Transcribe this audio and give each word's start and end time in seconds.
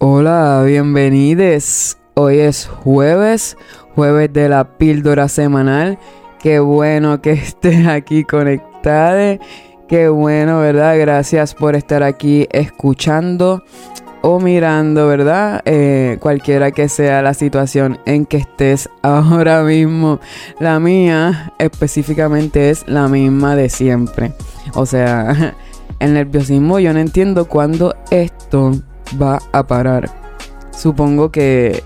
Hola, 0.00 0.62
bienvenidos. 0.64 1.98
Hoy 2.14 2.38
es 2.38 2.68
jueves, 2.68 3.56
jueves 3.96 4.32
de 4.32 4.48
la 4.48 4.78
píldora 4.78 5.26
semanal. 5.26 5.98
Qué 6.38 6.60
bueno 6.60 7.20
que 7.20 7.32
estés 7.32 7.84
aquí 7.84 8.22
conectado. 8.22 9.40
Qué 9.88 10.08
bueno, 10.08 10.60
¿verdad? 10.60 10.96
Gracias 11.00 11.52
por 11.52 11.74
estar 11.74 12.04
aquí 12.04 12.46
escuchando 12.52 13.64
o 14.22 14.38
mirando, 14.38 15.08
¿verdad? 15.08 15.62
Eh, 15.64 16.18
cualquiera 16.20 16.70
que 16.70 16.88
sea 16.88 17.20
la 17.20 17.34
situación 17.34 17.98
en 18.06 18.24
que 18.24 18.36
estés 18.36 18.88
ahora 19.02 19.64
mismo. 19.64 20.20
La 20.60 20.78
mía 20.78 21.52
específicamente 21.58 22.70
es 22.70 22.86
la 22.86 23.08
misma 23.08 23.56
de 23.56 23.68
siempre. 23.68 24.32
O 24.74 24.86
sea, 24.86 25.56
el 25.98 26.14
nerviosismo 26.14 26.78
yo 26.78 26.92
no 26.92 27.00
entiendo 27.00 27.48
cuándo 27.48 27.96
esto 28.12 28.70
va 29.20 29.40
a 29.52 29.66
parar. 29.66 30.10
Supongo 30.70 31.30
que, 31.30 31.82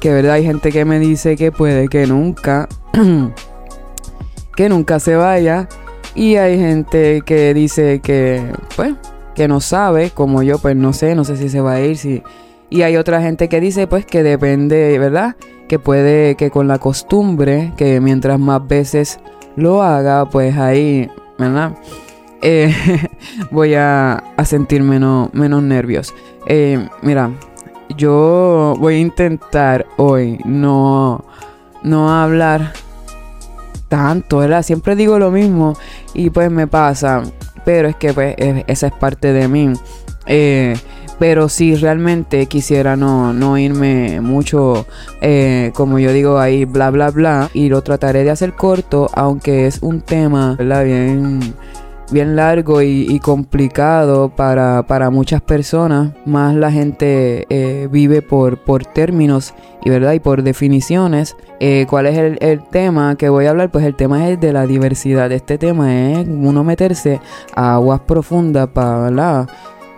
que 0.00 0.12
verdad 0.12 0.32
hay 0.32 0.44
gente 0.44 0.72
que 0.72 0.84
me 0.84 0.98
dice 0.98 1.36
que 1.36 1.52
puede 1.52 1.88
que 1.88 2.06
nunca, 2.06 2.68
que 4.56 4.68
nunca 4.68 4.98
se 5.00 5.16
vaya. 5.16 5.68
Y 6.14 6.36
hay 6.36 6.58
gente 6.58 7.22
que 7.22 7.54
dice 7.54 8.00
que, 8.00 8.52
pues, 8.76 8.94
que 9.34 9.48
no 9.48 9.60
sabe, 9.60 10.10
como 10.10 10.42
yo, 10.42 10.58
pues 10.58 10.76
no 10.76 10.92
sé, 10.92 11.14
no 11.14 11.24
sé 11.24 11.36
si 11.36 11.48
se 11.48 11.60
va 11.60 11.74
a 11.74 11.80
ir, 11.80 11.96
si... 11.96 12.22
Y 12.68 12.82
hay 12.82 12.96
otra 12.96 13.20
gente 13.20 13.48
que 13.48 13.60
dice, 13.60 13.86
pues, 13.86 14.06
que 14.06 14.22
depende, 14.22 14.98
¿verdad? 14.98 15.36
Que 15.68 15.78
puede, 15.78 16.36
que 16.36 16.50
con 16.50 16.68
la 16.68 16.78
costumbre, 16.78 17.72
que 17.76 18.00
mientras 18.00 18.38
más 18.38 18.66
veces 18.66 19.20
lo 19.56 19.82
haga, 19.82 20.28
pues 20.28 20.56
ahí, 20.56 21.10
¿verdad? 21.38 21.74
Eh, 22.40 22.74
voy 23.50 23.74
a, 23.74 24.14
a, 24.36 24.44
sentir 24.44 24.82
menos, 24.82 25.32
menos 25.34 25.62
nervios. 25.62 26.14
Eh, 26.46 26.88
mira, 27.02 27.30
yo 27.96 28.74
voy 28.78 28.94
a 28.94 28.98
intentar 28.98 29.86
hoy 29.96 30.38
no, 30.44 31.24
no 31.82 32.10
hablar 32.10 32.72
tanto, 33.88 34.38
¿verdad? 34.38 34.62
Siempre 34.62 34.96
digo 34.96 35.18
lo 35.18 35.30
mismo 35.30 35.74
y 36.14 36.30
pues 36.30 36.50
me 36.50 36.66
pasa, 36.66 37.22
pero 37.64 37.88
es 37.88 37.96
que 37.96 38.12
pues 38.12 38.34
esa 38.38 38.86
es 38.86 38.92
parte 38.94 39.32
de 39.32 39.48
mí. 39.48 39.72
Eh, 40.26 40.74
pero 41.18 41.48
si 41.48 41.76
realmente 41.76 42.46
quisiera 42.46 42.96
no, 42.96 43.32
no 43.32 43.56
irme 43.56 44.20
mucho, 44.20 44.86
eh, 45.20 45.70
como 45.74 45.98
yo 45.98 46.12
digo 46.12 46.38
ahí, 46.38 46.64
bla, 46.64 46.90
bla, 46.90 47.10
bla, 47.10 47.48
y 47.54 47.68
lo 47.68 47.82
trataré 47.82 48.24
de 48.24 48.30
hacer 48.30 48.54
corto, 48.54 49.08
aunque 49.14 49.66
es 49.66 49.78
un 49.82 50.00
tema, 50.00 50.56
¿verdad? 50.58 50.84
Bien 50.84 51.54
bien 52.10 52.36
largo 52.36 52.82
y, 52.82 53.18
complicado 53.20 54.30
para, 54.30 55.10
muchas 55.10 55.40
personas. 55.40 56.12
Más 56.24 56.54
la 56.54 56.70
gente 56.70 57.46
eh, 57.48 57.88
vive 57.90 58.22
por, 58.22 58.58
por 58.58 58.84
términos 58.84 59.54
y, 59.84 59.90
¿verdad? 59.90 60.12
y 60.12 60.20
por 60.20 60.42
definiciones. 60.42 61.36
Eh, 61.60 61.86
¿Cuál 61.88 62.06
es 62.06 62.38
el, 62.40 62.62
tema 62.70 63.16
que 63.16 63.28
voy 63.28 63.46
a 63.46 63.50
hablar? 63.50 63.70
Pues 63.70 63.84
el 63.84 63.94
tema 63.94 64.28
es 64.28 64.40
de 64.40 64.52
la 64.52 64.66
diversidad. 64.66 65.30
Este 65.32 65.58
tema 65.58 65.94
es 65.94 66.26
uno 66.28 66.64
meterse 66.64 67.20
a 67.54 67.74
aguas 67.74 68.00
profundas 68.00 68.68
para, 68.68 69.46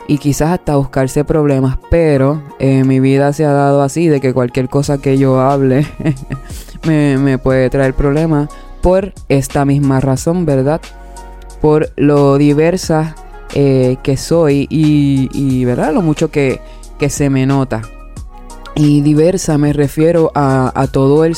Y 0.06 0.18
quizás 0.18 0.50
hasta 0.50 0.76
buscarse 0.76 1.24
problemas. 1.24 1.78
Pero 1.90 2.42
eh, 2.58 2.84
mi 2.84 3.00
vida 3.00 3.32
se 3.32 3.44
ha 3.44 3.52
dado 3.52 3.82
así 3.82 4.08
de 4.08 4.20
que 4.20 4.34
cualquier 4.34 4.68
cosa 4.68 4.98
que 4.98 5.18
yo 5.18 5.40
hable 5.40 5.86
me, 6.86 7.18
me 7.18 7.38
puede 7.38 7.70
traer 7.70 7.94
problemas 7.94 8.48
por 8.82 9.14
esta 9.30 9.64
misma 9.64 10.00
razón, 10.00 10.44
¿verdad? 10.44 10.82
Por 11.64 11.94
lo 11.96 12.36
diversa 12.36 13.14
eh, 13.54 13.96
que 14.02 14.18
soy 14.18 14.66
y, 14.68 15.64
¿verdad? 15.64 15.94
Lo 15.94 16.02
mucho 16.02 16.30
que, 16.30 16.60
se 17.08 17.30
me 17.30 17.46
nota. 17.46 17.80
Y 18.74 19.00
diversa 19.00 19.56
me 19.56 19.72
refiero 19.72 20.30
a, 20.34 20.86
todo 20.92 21.24
el, 21.24 21.34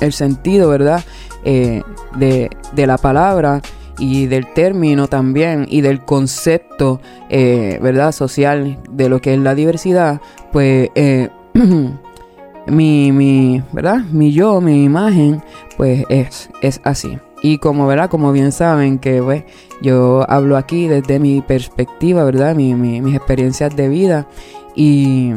el, 0.00 0.12
sentido, 0.12 0.68
¿verdad? 0.68 1.04
Eh, 1.44 1.82
de, 2.16 2.50
la 2.74 2.98
palabra 2.98 3.62
y 4.00 4.26
del 4.26 4.52
término 4.52 5.06
también 5.06 5.64
y 5.70 5.80
del 5.80 6.04
concepto, 6.04 7.00
eh, 7.30 7.78
¿verdad? 7.80 8.10
Social 8.10 8.80
de 8.90 9.08
lo 9.08 9.20
que 9.20 9.34
es 9.34 9.38
la 9.38 9.54
diversidad, 9.54 10.20
pues 10.50 10.90
mi, 12.66 13.12
mi, 13.12 13.62
¿verdad? 13.70 13.98
Mi 14.10 14.32
yo, 14.32 14.60
mi 14.60 14.82
imagen, 14.82 15.40
pues 15.76 16.04
es, 16.08 16.50
es 16.62 16.80
así. 16.82 17.16
Y 17.42 17.58
como, 17.58 17.86
¿verdad? 17.86 18.10
Como 18.10 18.32
bien 18.32 18.52
saben 18.52 18.98
que 18.98 19.22
pues, 19.22 19.44
yo 19.80 20.24
hablo 20.28 20.56
aquí 20.56 20.88
desde 20.88 21.18
mi 21.18 21.40
perspectiva, 21.40 22.24
¿verdad? 22.24 22.54
Mi, 22.54 22.74
mis 22.74 23.14
experiencias 23.14 23.74
de 23.76 23.88
vida 23.88 24.26
y, 24.74 25.32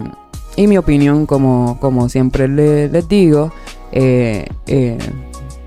y 0.56 0.67
mi 0.67 0.78
opinión, 0.78 1.25
como, 1.25 1.79
como 1.79 2.09
siempre 2.09 2.47
les, 2.47 3.07
digo. 3.07 3.51
Eh, 3.91 4.47
eh, 4.67 4.97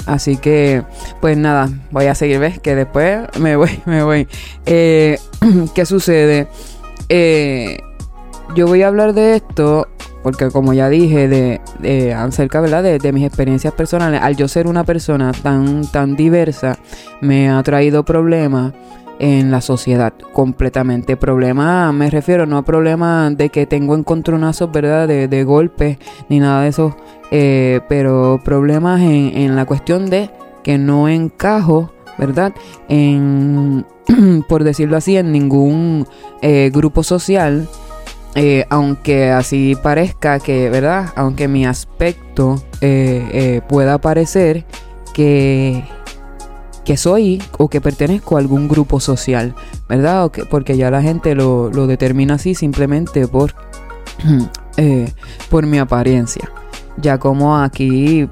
así 0.06 0.36
que, 0.36 0.82
pues 1.20 1.36
nada, 1.36 1.70
voy 1.90 2.06
a 2.06 2.14
seguir, 2.14 2.38
¿ves? 2.40 2.58
Que 2.58 2.74
después 2.74 3.20
me 3.38 3.56
voy, 3.56 3.80
me 3.86 4.02
voy. 4.02 4.28
Eh, 4.66 5.18
¿Qué 5.74 5.86
sucede? 5.86 6.48
yo 8.56 8.66
voy 8.66 8.82
a 8.82 8.88
hablar 8.88 9.14
de 9.14 9.36
esto 9.36 9.88
porque 10.24 10.50
como 10.50 10.72
ya 10.72 10.88
dije, 10.88 11.28
de, 11.28 12.14
acerca 12.14 12.62
¿verdad? 12.62 12.82
De, 12.82 13.12
mis 13.12 13.26
experiencias 13.26 13.74
personales, 13.74 14.22
al 14.22 14.36
yo 14.36 14.48
ser 14.48 14.66
una 14.66 14.82
persona 14.82 15.32
tan, 15.32 15.86
tan 15.86 16.16
diversa, 16.16 16.78
me 17.20 17.50
ha 17.50 17.62
traído 17.62 18.06
problemas 18.06 18.72
en 19.18 19.50
la 19.50 19.60
sociedad 19.60 20.14
completamente. 20.32 21.18
Problemas, 21.18 21.92
me 21.92 22.08
refiero 22.08 22.46
no 22.46 22.56
a 22.56 22.64
problemas 22.64 23.36
de 23.36 23.50
que 23.50 23.66
tengo 23.66 23.94
encontronazos, 23.94 24.72
¿verdad? 24.72 25.06
De, 25.06 25.28
de 25.28 25.44
golpes 25.44 25.98
ni 26.30 26.40
nada 26.40 26.62
de 26.62 26.68
eso, 26.68 26.96
eh, 27.30 27.80
pero 27.86 28.40
problemas 28.42 29.02
en, 29.02 29.54
la 29.54 29.66
cuestión 29.66 30.08
de 30.08 30.30
que 30.62 30.78
no 30.78 31.06
encajo, 31.06 31.92
¿verdad? 32.16 32.54
En, 32.88 33.84
por 34.48 34.64
decirlo 34.64 34.96
así, 34.96 35.18
en 35.18 35.32
ningún 35.32 36.06
eh, 36.40 36.70
grupo 36.72 37.02
social 37.02 37.68
eh, 38.34 38.66
aunque 38.68 39.30
así 39.30 39.76
parezca 39.80 40.40
que, 40.40 40.68
¿verdad? 40.68 41.12
Aunque 41.14 41.46
mi 41.46 41.66
aspecto 41.66 42.62
eh, 42.80 43.28
eh, 43.32 43.60
pueda 43.68 43.98
parecer 43.98 44.64
que, 45.12 45.84
que 46.84 46.96
soy 46.96 47.40
o 47.58 47.68
que 47.68 47.80
pertenezco 47.80 48.36
a 48.36 48.40
algún 48.40 48.66
grupo 48.66 48.98
social, 48.98 49.54
¿verdad? 49.88 50.32
porque 50.50 50.76
ya 50.76 50.90
la 50.90 51.00
gente 51.00 51.36
lo, 51.36 51.70
lo 51.70 51.86
determina 51.86 52.34
así 52.34 52.56
simplemente 52.56 53.28
por, 53.28 53.54
por 55.50 55.66
mi 55.66 55.78
apariencia. 55.78 56.50
Ya 56.96 57.18
como 57.18 57.56
aquí 57.56 58.28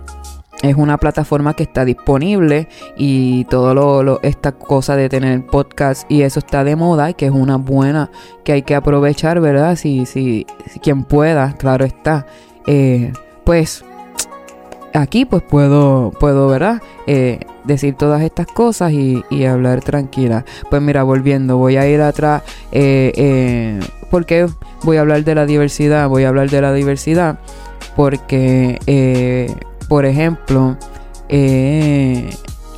es 0.62 0.76
una 0.76 0.96
plataforma 0.96 1.54
que 1.54 1.64
está 1.64 1.84
disponible 1.84 2.68
y 2.96 3.44
todo 3.46 3.74
lo, 3.74 4.20
esta 4.22 4.52
cosa 4.52 4.96
de 4.96 5.08
tener 5.08 5.44
podcast 5.44 6.10
y 6.10 6.22
eso 6.22 6.38
está 6.38 6.64
de 6.64 6.76
moda 6.76 7.10
y 7.10 7.14
que 7.14 7.26
es 7.26 7.32
una 7.32 7.56
buena 7.56 8.10
que 8.44 8.52
hay 8.52 8.62
que 8.62 8.76
aprovechar, 8.76 9.40
¿verdad? 9.40 9.76
Si, 9.76 10.06
si, 10.06 10.46
quien 10.80 11.04
pueda, 11.04 11.54
claro 11.58 11.84
está. 11.84 12.26
Eh, 12.66 13.12
pues 13.44 13.84
aquí 14.94 15.24
pues 15.24 15.42
puedo, 15.42 16.12
puedo 16.20 16.46
¿verdad? 16.46 16.80
Eh, 17.08 17.40
decir 17.64 17.96
todas 17.96 18.22
estas 18.22 18.46
cosas 18.46 18.92
y, 18.92 19.44
hablar 19.44 19.80
tranquila. 19.80 20.44
Pues 20.70 20.80
mira, 20.80 21.02
volviendo, 21.02 21.56
voy 21.56 21.76
a 21.76 21.88
ir 21.88 22.00
atrás 22.00 22.44
eh, 22.70 23.80
porque 24.10 24.46
voy 24.84 24.98
a 24.98 25.00
hablar 25.00 25.24
de 25.24 25.34
la 25.34 25.44
diversidad, 25.44 26.08
voy 26.08 26.22
a 26.22 26.28
hablar 26.28 26.48
de 26.50 26.60
la 26.60 26.72
diversidad 26.72 27.40
porque 27.96 28.78
por 29.92 30.06
ejemplo, 30.06 30.78
eh, 31.28 32.30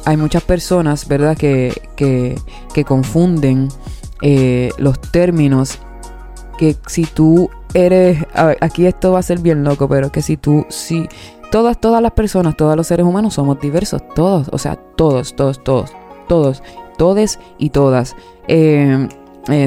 hay 0.05 0.17
muchas 0.17 0.43
personas, 0.43 1.07
¿verdad?, 1.07 1.37
que, 1.37 1.73
que, 1.95 2.85
confunden 2.85 3.69
eh, 4.21 4.71
los 4.79 5.01
términos. 5.01 5.79
Que 6.59 6.75
si 6.89 7.05
tú 7.05 7.51
eres. 7.73 8.19
aquí 8.35 8.87
esto 8.87 9.13
va 9.13 9.21
a 9.21 9.23
ser 9.23 9.39
bien 9.39 9.63
loco, 9.63 9.89
pero 9.89 10.11
que 10.11 10.23
si 10.23 10.37
tú. 10.37 10.67
Si, 10.71 11.09
todas, 11.53 11.81
todas 11.81 12.03
las 12.03 12.11
personas, 12.11 12.57
todos 12.57 12.77
los 12.77 12.89
seres 12.89 13.07
humanos 13.07 13.35
somos 13.35 13.61
diversos. 13.61 14.03
Todos, 14.17 14.49
o 14.51 14.59
sea, 14.59 14.75
todos, 14.75 15.37
todos, 15.37 15.63
todos. 15.63 15.93
Todos, 16.27 16.65
todes 16.99 17.39
y 17.59 17.71
todas. 17.71 18.17
Eh, 18.49 19.07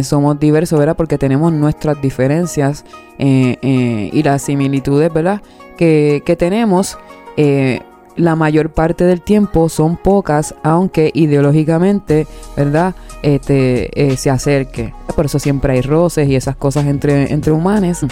somos 0.04 0.38
diversos, 0.38 0.78
¿verdad? 0.78 0.98
Porque 0.98 1.18
tenemos 1.18 1.54
nuestras 1.54 2.02
diferencias 2.02 2.84
y 3.18 4.22
las 4.22 4.42
similitudes, 4.42 5.14
¿verdad? 5.14 5.42
Que, 5.78 6.24
que 6.26 6.36
tenemos 6.36 6.98
eh, 7.38 7.81
la 8.18 8.36
mayor 8.36 8.72
parte 8.72 9.06
del 9.06 9.22
tiempo 9.22 9.69
son 9.69 9.95
pocas, 9.95 10.56
aunque 10.63 11.12
ideológicamente, 11.13 12.28
¿verdad? 12.56 12.95
Este, 13.22 14.12
eh, 14.12 14.18
se 14.18 14.30
acerque. 14.30 14.94
Por 15.16 15.25
eso 15.25 15.39
siempre 15.39 15.74
hay 15.74 15.81
roces 15.81 16.28
y 16.28 16.36
esas 16.36 16.56
cosas 16.56 16.88
entre, 16.88 17.31
entre 17.31 17.51
humanos, 17.51 18.06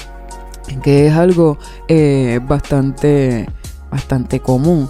que 0.83 1.07
es 1.07 1.13
algo 1.13 1.57
eh, 1.88 2.39
bastante, 2.48 3.48
bastante 3.92 4.39
común. 4.39 4.88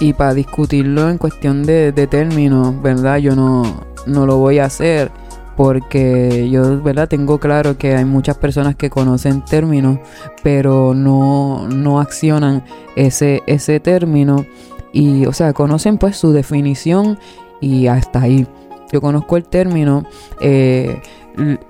Y 0.00 0.12
para 0.12 0.34
discutirlo 0.34 1.10
en 1.10 1.18
cuestión 1.18 1.64
de, 1.64 1.92
términos, 2.08 2.80
¿verdad? 2.80 3.18
Yo 3.18 3.34
no, 3.34 3.84
no 4.06 4.24
lo 4.24 4.36
voy 4.36 4.60
a 4.60 4.66
hacer 4.66 5.10
porque 5.58 6.48
yo, 6.48 6.80
¿verdad? 6.80 7.08
Tengo 7.08 7.40
claro 7.40 7.76
que 7.76 7.96
hay 7.96 8.04
muchas 8.04 8.38
personas 8.38 8.76
que 8.76 8.90
conocen 8.90 9.44
términos, 9.44 9.98
pero 10.44 10.94
no, 10.94 11.66
no 11.66 11.98
accionan 11.98 12.62
ese, 12.94 13.42
ese 13.48 13.80
término 13.80 14.46
y, 14.92 15.26
o 15.26 15.32
sea, 15.32 15.52
conocen 15.52 15.98
pues 15.98 16.16
su 16.16 16.30
definición 16.30 17.18
y 17.60 17.88
hasta 17.88 18.22
ahí. 18.22 18.46
Yo 18.92 19.00
conozco 19.00 19.36
el 19.36 19.46
término, 19.46 20.04
eh, 20.40 21.02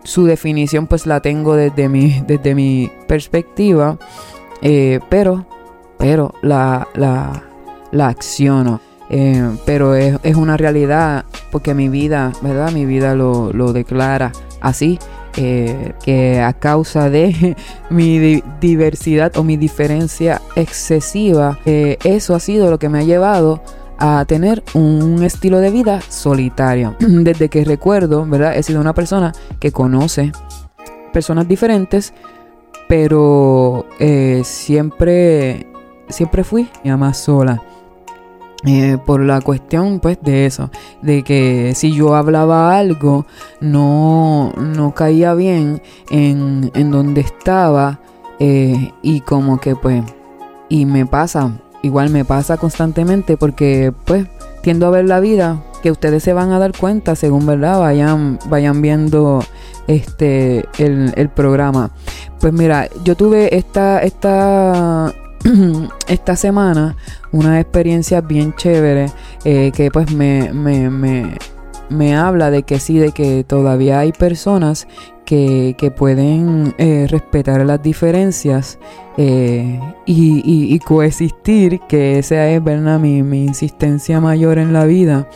su 0.05 0.27
definición 0.27 0.87
pues 0.87 1.07
la 1.07 1.21
tengo 1.21 1.57
desde 1.57 1.89
mi, 1.89 2.23
desde 2.27 2.55
mi 2.55 2.93
perspectiva, 3.07 3.97
eh, 4.61 5.01
pero, 5.09 5.47
pero 5.97 6.35
la, 6.43 6.87
la, 6.95 7.43
la 7.91 8.09
acciono. 8.09 8.83
Eh, 9.11 9.57
pero 9.65 9.95
es, 9.95 10.19
es, 10.23 10.37
una 10.37 10.57
realidad 10.57 11.25
porque 11.51 11.75
mi 11.75 11.89
vida, 11.89 12.33
¿verdad? 12.43 12.73
Mi 12.73 12.85
vida 12.85 13.15
lo, 13.15 13.53
lo 13.53 13.73
declara 13.73 14.33
así. 14.61 14.99
Eh, 15.41 15.93
que 16.03 16.41
a 16.41 16.53
causa 16.53 17.11
de 17.11 17.57
mi 17.91 18.43
diversidad 18.61 19.37
o 19.37 19.45
mi 19.45 19.57
diferencia 19.57 20.43
excesiva, 20.57 21.61
eh, 21.65 21.97
eso 22.03 22.35
ha 22.35 22.41
sido 22.41 22.71
lo 22.71 22.79
que 22.81 22.89
me 22.89 22.99
ha 22.99 23.05
llevado 23.05 23.63
a 23.99 24.25
tener 24.27 24.65
un 24.75 25.23
estilo 25.23 25.61
de 25.61 25.71
vida 25.71 26.01
solitario. 26.01 26.97
Desde 26.99 27.49
que 27.49 27.65
recuerdo, 27.65 28.27
¿verdad? 28.27 28.57
He 28.57 28.65
sido 28.65 28.81
una 28.81 28.95
persona 28.95 29.33
que 29.61 29.71
conoce 29.71 30.33
personas 31.13 31.47
diferentes, 31.47 32.13
pero 32.89 33.87
siempre, 34.43 35.67
siempre 36.09 36.43
fui 36.43 36.69
mi 36.83 36.91
más 36.97 37.17
sola. 37.19 37.63
Eh, 38.67 38.99
por 39.07 39.21
la 39.21 39.41
cuestión 39.41 40.01
pues 40.01 40.19
de 40.21 40.45
eso, 40.45 40.69
de 41.01 41.23
que 41.23 41.75
si 41.77 41.93
yo 41.93 42.17
hablaba 42.17 42.77
algo 42.77 43.25
no, 43.61 44.53
no 44.57 44.95
caía 44.95 45.33
bien 45.35 45.81
en, 46.11 46.73
en 46.75 46.91
donde 46.91 47.21
estaba 47.21 48.01
eh, 48.41 48.93
y 49.01 49.21
como 49.21 49.61
que 49.61 49.77
pues, 49.77 50.03
y 50.69 50.87
me 50.87 51.07
pasa, 51.07 51.53
igual 51.83 52.11
me 52.11 52.25
pasa 52.25 52.57
constantemente 52.57 53.37
porque 53.37 53.93
pues 54.05 54.27
tiendo 54.61 54.89
a 54.89 54.91
ver 54.91 55.05
la 55.05 55.21
vida 55.21 55.63
que 55.81 55.93
ustedes 55.93 56.25
se 56.25 56.33
van 56.33 56.51
a 56.51 56.59
dar 56.59 56.77
cuenta 56.77 57.15
según 57.15 57.47
verdad 57.47 57.79
vayan, 57.79 58.41
vayan 58.49 58.83
viendo 58.83 59.39
este 59.87 60.67
el, 60.79 61.13
el 61.15 61.29
programa. 61.29 61.93
Pues 62.41 62.53
mira, 62.53 62.89
yo 63.05 63.17
tuve 63.17 63.57
esta, 63.57 64.03
esta 64.03 65.15
esta 66.09 66.37
semana 66.37 66.97
una 67.33 67.61
experiencia 67.61 68.21
bien 68.21 68.55
chévere 68.55 69.07
eh, 69.45 69.71
que 69.75 69.91
pues 69.91 70.13
me, 70.13 70.53
me, 70.53 70.91
me, 70.91 71.39
me, 71.89 72.17
habla 72.17 72.51
de 72.51 72.63
que 72.63 72.79
sí, 72.79 72.99
de 72.99 73.13
que 73.13 73.45
todavía 73.45 74.01
hay 74.01 74.13
personas 74.13 74.89
que, 75.25 75.75
que 75.79 75.91
pueden 75.91 76.75
eh, 76.79 77.07
respetar 77.09 77.65
las 77.65 77.83
diferencias 77.83 78.79
eh, 79.17 79.81
y, 80.07 80.79
coexistir, 80.81 81.81
que 81.89 82.19
esa 82.19 82.49
es 82.49 82.63
¿verdad? 82.63 82.99
Mi, 82.99 83.23
mi, 83.23 83.45
insistencia 83.45 84.21
mayor 84.21 84.59
en 84.59 84.73
la 84.73 84.85
vida, 84.85 85.29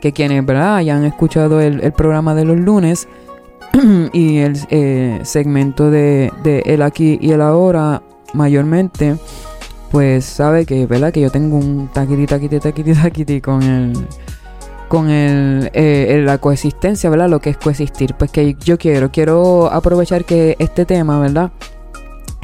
que 0.00 0.12
quienes 0.12 0.44
¿verdad? 0.44 0.76
hayan 0.76 1.04
escuchado 1.04 1.60
el, 1.60 1.80
el 1.80 1.92
programa 1.92 2.34
de 2.34 2.44
los 2.44 2.58
lunes, 2.58 3.08
y 4.12 4.38
el 4.38 4.56
segmento 5.24 5.90
de, 5.90 6.30
de, 6.44 6.60
el 6.66 6.82
aquí 6.82 7.18
y 7.20 7.30
el 7.32 7.40
ahora 7.40 8.02
mayormente 8.34 9.16
pues 9.92 10.24
sabe 10.24 10.64
que, 10.64 10.86
¿verdad? 10.86 11.12
Que 11.12 11.20
yo 11.20 11.30
tengo 11.30 11.58
un 11.58 11.88
taquiti, 11.92 12.26
taquiti, 12.26 12.58
taquiti, 12.58 12.94
taquiti 13.02 13.40
con 13.40 13.62
el 13.62 13.92
con 14.88 15.08
el, 15.08 15.70
eh, 15.72 16.22
la 16.22 16.36
coexistencia, 16.36 17.08
¿verdad? 17.08 17.30
Lo 17.30 17.40
que 17.40 17.48
es 17.50 17.56
coexistir. 17.56 18.14
Pues 18.14 18.30
que 18.30 18.56
yo 18.62 18.76
quiero, 18.76 19.10
quiero 19.10 19.72
aprovechar 19.72 20.26
que 20.26 20.54
este 20.58 20.84
tema, 20.84 21.18
¿verdad? 21.18 21.50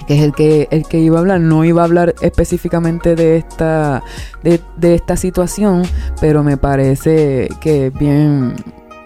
Que 0.07 0.17
es 0.17 0.23
el 0.23 0.33
que, 0.33 0.67
el 0.71 0.87
que 0.87 0.99
iba 0.99 1.19
a 1.19 1.21
hablar, 1.21 1.41
no 1.41 1.67
iba 1.67 1.83
a 1.83 1.85
hablar 1.85 2.15
específicamente 2.23 3.17
de 3.17 3.37
esta, 3.37 4.03
de, 4.43 4.63
de 4.79 4.95
esta 4.95 5.19
situación, 5.19 5.83
pero 6.23 6.43
me 6.43 6.57
parece 6.57 7.49
que 7.61 7.91
bien, 7.91 8.55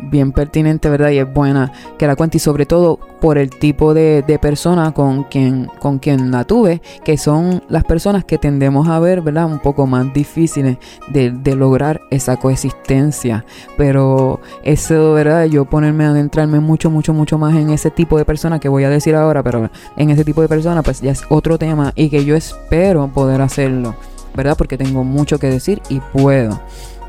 bien 0.02 0.32
pertinente, 0.32 0.88
¿verdad? 0.88 1.10
Y 1.10 1.18
es 1.18 1.32
buena 1.32 1.72
que 1.98 2.06
la 2.06 2.16
cuente 2.16 2.38
y 2.38 2.40
sobre 2.40 2.66
todo 2.66 2.98
por 3.20 3.38
el 3.38 3.50
tipo 3.50 3.94
de, 3.94 4.22
de 4.26 4.38
persona 4.38 4.92
con 4.92 5.24
quien, 5.24 5.66
con 5.78 5.98
quien 5.98 6.30
la 6.30 6.44
tuve, 6.44 6.82
que 7.04 7.16
son 7.16 7.62
las 7.68 7.84
personas 7.84 8.24
que 8.24 8.38
tendemos 8.38 8.88
a 8.88 8.98
ver, 8.98 9.22
¿verdad? 9.22 9.46
Un 9.46 9.60
poco 9.60 9.86
más 9.86 10.12
difíciles 10.12 10.78
de, 11.08 11.30
de 11.30 11.54
lograr 11.54 12.00
esa 12.10 12.36
coexistencia. 12.36 13.44
Pero 13.76 14.40
eso, 14.64 15.14
¿verdad? 15.14 15.44
Yo 15.44 15.64
ponerme 15.64 16.04
a 16.04 16.10
adentrarme 16.10 16.60
mucho, 16.60 16.90
mucho, 16.90 17.12
mucho 17.12 17.38
más 17.38 17.54
en 17.54 17.70
ese 17.70 17.90
tipo 17.90 18.18
de 18.18 18.24
persona 18.24 18.58
que 18.58 18.68
voy 18.68 18.84
a 18.84 18.90
decir 18.90 19.14
ahora, 19.14 19.42
pero 19.42 19.70
en 19.96 20.10
ese 20.10 20.24
tipo 20.24 20.42
de 20.42 20.48
persona, 20.48 20.82
pues 20.82 21.00
ya 21.00 21.12
es 21.12 21.24
otro 21.28 21.58
tema 21.58 21.92
y 21.94 22.10
que 22.10 22.24
yo 22.24 22.34
espero 22.34 23.08
poder 23.08 23.40
hacerlo, 23.40 23.94
¿verdad? 24.34 24.56
Porque 24.56 24.76
tengo 24.76 25.04
mucho 25.04 25.38
que 25.38 25.48
decir 25.48 25.80
y 25.88 26.00
puedo. 26.00 26.60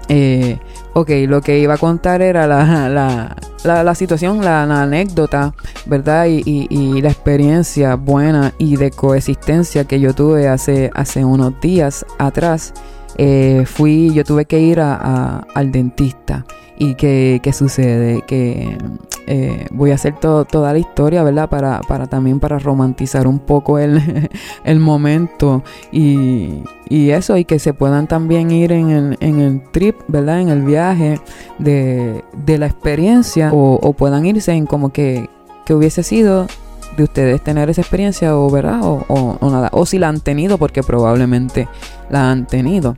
Eh, 0.09 0.59
ok, 0.93 1.09
lo 1.27 1.41
que 1.41 1.59
iba 1.59 1.75
a 1.75 1.77
contar 1.77 2.21
era 2.21 2.45
la, 2.47 2.89
la, 3.63 3.83
la, 3.83 3.95
situación, 3.95 4.43
la, 4.43 4.63
anécdota, 4.63 5.53
¿verdad? 5.85 6.25
Y, 6.27 6.67
y, 6.69 7.01
la 7.01 7.09
experiencia 7.09 7.95
buena 7.95 8.53
y 8.57 8.75
de 8.75 8.91
coexistencia 8.91 9.85
que 9.85 9.99
yo 9.99 10.13
tuve 10.13 10.47
hace, 10.47 10.91
hace 10.93 11.23
unos 11.23 11.59
días 11.61 12.05
atrás. 12.17 12.73
Eh, 13.17 13.63
fui, 13.65 14.11
yo 14.13 14.23
tuve 14.23 14.45
que 14.45 14.59
ir 14.59 14.79
a, 14.79 15.45
al 15.53 15.71
dentista. 15.71 16.45
¿Y 16.77 16.95
qué, 16.95 17.39
qué 17.43 17.53
sucede? 17.53 18.23
Que 18.25 18.77
eh, 19.27 19.67
voy 19.71 19.91
a 19.91 19.95
hacer 19.95 20.15
toda 20.19 20.73
la 20.73 20.77
historia, 20.79 21.23
¿verdad? 21.23 21.49
Para, 21.49 21.81
para 21.81 22.07
también 22.07 22.39
para 22.39 22.59
romantizar 22.59 23.27
un 23.27 23.39
poco 23.39 23.79
el, 23.79 24.29
el 24.65 24.79
momento 24.79 25.63
y, 25.91 26.63
y, 26.89 27.11
eso, 27.11 27.37
y 27.37 27.45
que 27.45 27.59
se 27.59 27.73
puedan 27.73 28.07
también 28.07 28.51
ir 28.51 28.71
en 28.71 28.89
el, 28.89 29.17
en 29.21 29.39
el 29.39 29.63
trip, 29.71 29.95
¿verdad? 30.07 30.41
En 30.41 30.49
el 30.49 30.63
viaje 30.63 31.19
de, 31.59 32.23
de 32.35 32.57
la 32.57 32.65
experiencia 32.65 33.53
o, 33.53 33.75
o, 33.75 33.93
puedan 33.93 34.25
irse 34.25 34.51
en 34.51 34.65
como 34.65 34.91
que, 34.91 35.29
que 35.65 35.73
hubiese 35.73 36.03
sido 36.03 36.47
de 36.95 37.03
ustedes 37.03 37.41
tener 37.43 37.69
esa 37.69 37.81
experiencia 37.81 38.35
o, 38.37 38.49
¿verdad? 38.49 38.79
O, 38.83 39.03
o, 39.07 39.49
nada, 39.49 39.69
o 39.71 39.85
si 39.85 39.99
la 39.99 40.09
han 40.09 40.19
tenido, 40.19 40.57
porque 40.57 40.83
probablemente 40.83 41.67
la 42.09 42.31
han 42.31 42.47
tenido. 42.47 42.97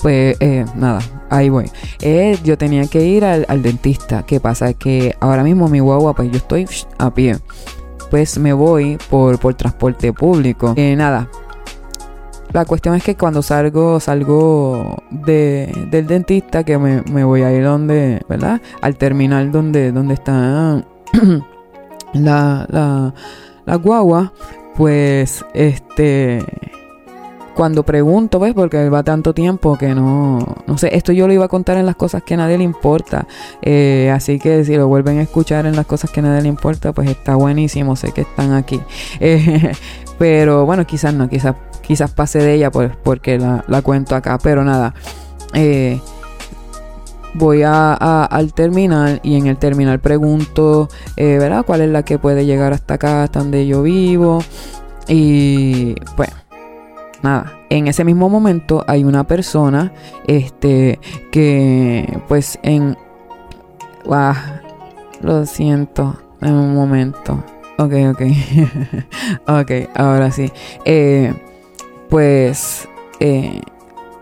Pues 0.00 0.36
eh, 0.40 0.66
nada, 0.74 1.00
ahí 1.30 1.48
voy. 1.48 1.70
Eh, 2.02 2.38
yo 2.44 2.58
tenía 2.58 2.86
que 2.86 3.04
ir 3.06 3.24
al, 3.24 3.62
dentista. 3.62 4.24
¿Qué 4.24 4.38
pasa? 4.40 4.72
Que 4.74 5.16
ahora 5.20 5.42
mismo 5.42 5.68
mi 5.68 5.80
guagua, 5.80 6.14
pues 6.14 6.30
yo 6.30 6.36
estoy 6.36 6.66
a 6.98 7.12
pie. 7.12 7.38
Pues 8.10 8.38
me 8.38 8.52
voy 8.52 8.98
por, 9.08 9.38
por 9.38 9.54
transporte 9.54 10.12
público. 10.12 10.74
Eh, 10.76 10.94
nada, 10.94 11.28
la 12.52 12.64
cuestión 12.66 12.94
es 12.94 13.02
que 13.02 13.16
cuando 13.16 13.42
salgo, 13.42 13.98
salgo 13.98 15.02
de, 15.10 15.86
del 15.90 16.06
dentista, 16.06 16.62
que 16.64 16.78
me, 16.78 17.02
me, 17.10 17.24
voy 17.24 17.42
a 17.42 17.52
ir 17.52 17.64
donde, 17.64 18.22
¿verdad? 18.28 18.60
Al 18.80 18.96
terminal 18.96 19.50
donde, 19.50 19.90
donde 19.90 20.14
está 20.14 20.84
la, 22.14 22.66
la, 22.70 23.14
la 23.66 23.76
guagua, 23.76 24.32
pues 24.76 25.44
este 25.54 26.44
cuando 27.54 27.84
pregunto, 27.84 28.40
¿ves? 28.40 28.52
Porque 28.52 28.88
va 28.88 29.02
tanto 29.02 29.32
tiempo 29.32 29.78
que 29.78 29.94
no, 29.94 30.38
no 30.66 30.78
sé, 30.78 30.94
esto 30.94 31.12
yo 31.12 31.26
lo 31.26 31.32
iba 31.32 31.44
a 31.44 31.48
contar 31.48 31.76
en 31.76 31.86
las 31.86 31.96
cosas 31.96 32.22
que 32.22 32.34
a 32.34 32.36
nadie 32.36 32.58
le 32.58 32.64
importa. 32.64 33.26
Eh, 33.62 34.10
así 34.12 34.38
que 34.38 34.64
si 34.64 34.76
lo 34.76 34.88
vuelven 34.88 35.18
a 35.18 35.22
escuchar 35.22 35.64
en 35.66 35.76
las 35.76 35.86
cosas 35.86 36.10
que 36.10 36.20
a 36.20 36.24
nadie 36.24 36.42
le 36.42 36.48
importa, 36.48 36.92
pues 36.92 37.08
está 37.08 37.36
buenísimo, 37.36 37.96
sé 37.96 38.12
que 38.12 38.22
están 38.22 38.52
aquí. 38.52 38.80
Eh, 39.20 39.72
pero 40.18 40.66
bueno, 40.66 40.86
quizás 40.86 41.14
no, 41.14 41.28
quizás, 41.28 41.54
quizás 41.80 42.10
pase 42.10 42.38
de 42.40 42.54
ella 42.54 42.70
pues, 42.70 42.92
porque 43.02 43.38
la, 43.38 43.64
la 43.68 43.80
cuento 43.80 44.16
acá, 44.16 44.38
pero 44.42 44.64
nada. 44.64 44.94
Eh, 45.54 46.00
voy 47.34 47.62
a, 47.62 47.94
al 47.94 48.54
terminal 48.54 49.20
y 49.22 49.36
en 49.36 49.46
el 49.46 49.56
terminal 49.56 50.00
pregunto, 50.00 50.88
¿verdad? 51.16 51.64
¿Cuál 51.66 51.82
es 51.82 51.90
la 51.90 52.04
que 52.04 52.18
puede 52.18 52.46
llegar 52.46 52.72
hasta 52.72 52.94
acá, 52.94 53.24
hasta 53.24 53.40
donde 53.40 53.66
yo 53.66 53.82
vivo? 53.82 54.42
Y 55.06 55.94
bueno 56.16 56.44
nada, 57.24 57.58
en 57.70 57.88
ese 57.88 58.04
mismo 58.04 58.28
momento 58.28 58.84
hay 58.86 59.02
una 59.02 59.24
persona 59.24 59.92
este 60.26 61.00
que 61.32 62.20
pues 62.28 62.58
en 62.62 62.96
ah, 64.10 64.60
lo 65.22 65.46
siento 65.46 66.16
en 66.42 66.52
un 66.52 66.74
momento. 66.74 67.42
Ok 67.78 67.92
ok. 68.10 68.20
Ok 69.48 69.70
ahora 69.94 70.30
sí. 70.30 70.52
Eh, 70.84 71.34
pues 72.10 72.86
eh, 73.20 73.62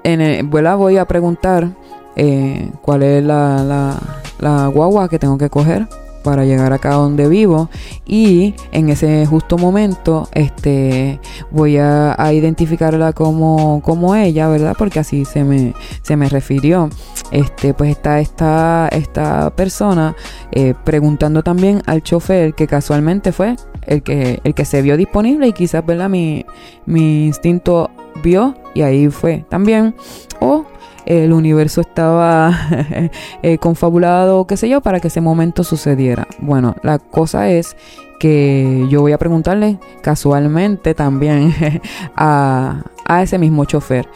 en 0.05 0.21
el, 0.21 0.47
voy 0.47 0.97
a 0.97 1.05
preguntar 1.05 1.71
eh, 2.17 2.71
cuál 2.83 3.03
es 3.03 3.25
la, 3.25 3.97
la, 4.39 4.67
guagua 4.67 5.09
que 5.09 5.19
tengo 5.19 5.39
que 5.39 5.49
coger 5.49 5.89
para 6.23 6.45
llegar 6.45 6.73
acá 6.73 6.95
donde 6.95 7.29
vivo 7.29 7.69
y 8.07 8.55
en 8.71 8.89
ese 8.91 9.27
justo 9.27 9.59
momento 9.59 10.29
este 10.33 11.21
voy 11.51 11.79
a, 11.79 12.17
identificarla 12.33 13.13
como, 13.13 13.83
como 13.83 14.15
ella, 14.15 14.49
¿verdad? 14.49 14.75
Porque 14.79 15.01
así 15.01 15.25
se 15.25 15.45
me, 15.45 15.75
se 16.03 16.17
me 16.17 16.29
refirió. 16.29 16.89
Este, 17.31 17.73
pues 17.73 17.91
está 17.91 18.21
esta, 18.21 18.89
esta 18.93 19.51
persona 19.57 20.15
eh, 20.53 20.75
preguntando 20.85 21.43
también 21.43 21.83
al 21.87 22.03
chofer 22.03 22.55
que 22.55 22.67
casualmente 22.67 23.33
fue 23.33 23.57
el 23.87 24.03
que, 24.03 24.41
el 24.45 24.55
que 24.55 24.65
se 24.65 24.83
vio 24.83 24.97
disponible 24.97 25.49
y 25.49 25.53
quizás, 25.53 25.85
¿verdad? 25.85 26.09
Mi, 26.09 26.45
mi 26.87 27.27
instinto 27.27 27.91
vio 28.23 28.55
y 28.75 28.83
ahí 28.83 29.09
fue 29.09 29.45
también. 29.49 29.95
O 30.41 30.67
el 31.07 31.33
universo 31.33 31.81
estaba 31.81 32.69
eh, 33.43 33.59
confabulado, 33.59 34.47
qué 34.47 34.57
sé 34.57 34.69
yo, 34.69 34.81
para 34.81 35.01
que 35.01 35.09
ese 35.09 35.21
momento 35.21 35.65
sucediera. 35.65 36.27
Bueno, 36.39 36.77
la 36.83 36.99
cosa 36.99 37.51
es 37.51 37.77
que 38.19 38.87
yo 38.89 39.01
voy 39.01 39.13
a 39.13 39.19
preguntarle 39.19 39.79
casualmente 40.01 40.95
también 40.95 41.55
a, 42.17 42.85
a 43.05 43.23
ese 43.23 43.39
mismo 43.39 43.65
chofer 43.65 44.09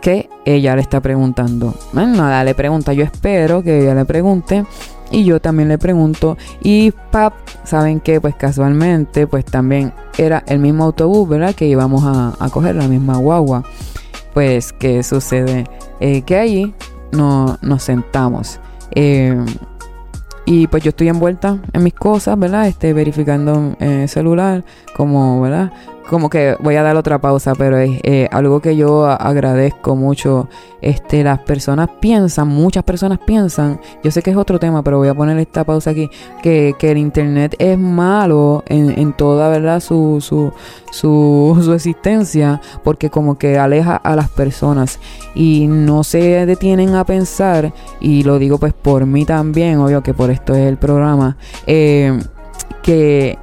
que 0.00 0.28
ella 0.44 0.74
le 0.74 0.82
está 0.82 1.00
preguntando. 1.00 1.74
Bueno, 1.92 2.16
nada, 2.16 2.44
le 2.44 2.54
pregunta, 2.54 2.92
yo 2.92 3.04
espero 3.04 3.62
que 3.62 3.82
ella 3.82 3.94
le 3.94 4.04
pregunte 4.04 4.64
y 5.10 5.24
yo 5.24 5.40
también 5.40 5.68
le 5.68 5.78
pregunto 5.78 6.36
y 6.62 6.92
pap, 7.10 7.34
¿saben 7.64 8.00
qué? 8.00 8.20
Pues 8.20 8.34
casualmente 8.34 9.26
pues 9.26 9.44
también 9.44 9.92
era 10.16 10.42
el 10.46 10.58
mismo 10.58 10.84
autobús, 10.84 11.28
¿verdad? 11.28 11.54
Que 11.54 11.66
íbamos 11.66 12.04
a, 12.04 12.34
a 12.38 12.50
coger 12.50 12.76
la 12.76 12.88
misma 12.88 13.16
guagua. 13.16 13.64
Pues, 14.38 14.72
¿qué 14.72 15.02
sucede? 15.02 15.64
Eh, 15.98 16.22
que 16.22 16.36
allí 16.36 16.72
no, 17.10 17.58
nos 17.60 17.82
sentamos. 17.82 18.60
Eh, 18.92 19.36
y 20.46 20.68
pues 20.68 20.84
yo 20.84 20.90
estoy 20.90 21.08
envuelta 21.08 21.58
en 21.72 21.82
mis 21.82 21.94
cosas, 21.94 22.38
¿verdad? 22.38 22.68
Este, 22.68 22.92
verificando 22.92 23.74
el 23.80 24.08
celular, 24.08 24.64
como, 24.94 25.40
¿verdad? 25.40 25.72
Como 26.08 26.30
que 26.30 26.56
voy 26.60 26.74
a 26.76 26.82
dar 26.82 26.96
otra 26.96 27.20
pausa, 27.20 27.54
pero 27.54 27.76
es 27.76 28.00
eh, 28.02 28.28
algo 28.32 28.60
que 28.60 28.76
yo 28.76 29.06
agradezco 29.06 29.94
mucho. 29.94 30.48
Este, 30.80 31.22
las 31.22 31.40
personas 31.40 31.90
piensan, 32.00 32.48
muchas 32.48 32.82
personas 32.84 33.18
piensan, 33.18 33.80
yo 34.02 34.10
sé 34.10 34.22
que 34.22 34.30
es 34.30 34.36
otro 34.36 34.58
tema, 34.58 34.82
pero 34.82 34.98
voy 34.98 35.08
a 35.08 35.14
poner 35.14 35.36
esta 35.38 35.64
pausa 35.64 35.90
aquí, 35.90 36.08
que, 36.42 36.74
que 36.78 36.92
el 36.92 36.98
internet 36.98 37.56
es 37.58 37.76
malo 37.78 38.62
en, 38.66 38.98
en 38.98 39.12
toda 39.12 39.48
verdad 39.48 39.80
su, 39.80 40.18
su, 40.20 40.52
su, 40.92 41.60
su 41.62 41.74
existencia, 41.74 42.60
porque 42.84 43.10
como 43.10 43.36
que 43.36 43.58
aleja 43.58 43.96
a 43.96 44.16
las 44.16 44.28
personas 44.30 45.00
y 45.34 45.66
no 45.66 46.04
se 46.04 46.46
detienen 46.46 46.94
a 46.94 47.04
pensar, 47.04 47.74
y 48.00 48.22
lo 48.22 48.38
digo 48.38 48.58
pues 48.58 48.72
por 48.72 49.04
mí 49.04 49.24
también, 49.24 49.78
obvio 49.78 50.02
que 50.02 50.14
por 50.14 50.30
esto 50.30 50.54
es 50.54 50.68
el 50.68 50.78
programa, 50.78 51.36
eh, 51.66 52.18
que 52.82 53.36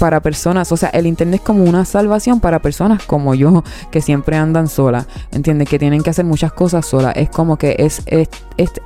para 0.00 0.20
personas, 0.20 0.72
o 0.72 0.78
sea, 0.78 0.88
el 0.88 1.06
internet 1.06 1.40
es 1.40 1.46
como 1.46 1.62
una 1.62 1.84
salvación 1.84 2.40
para 2.40 2.60
personas 2.60 3.04
como 3.04 3.34
yo, 3.34 3.62
que 3.90 4.00
siempre 4.00 4.34
andan 4.38 4.66
solas, 4.66 5.06
¿entiendes? 5.30 5.68
Que 5.68 5.78
tienen 5.78 6.02
que 6.02 6.08
hacer 6.08 6.24
muchas 6.24 6.54
cosas 6.54 6.86
solas. 6.86 7.12
Es 7.16 7.28
como 7.28 7.58
que 7.58 7.76
es, 7.78 8.02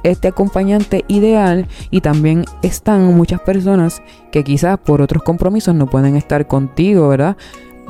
este 0.03 0.29
acompañante 0.29 1.05
ideal 1.07 1.69
y 1.93 2.01
también 2.01 2.45
están 2.63 3.15
muchas 3.17 3.41
personas 3.41 4.03
que 4.33 4.43
quizás 4.43 4.77
por 4.77 5.01
otros 5.01 5.23
compromisos 5.23 5.73
no 5.77 5.87
pueden 5.87 6.17
estar 6.17 6.49
contigo, 6.49 7.07
¿verdad? 7.07 7.37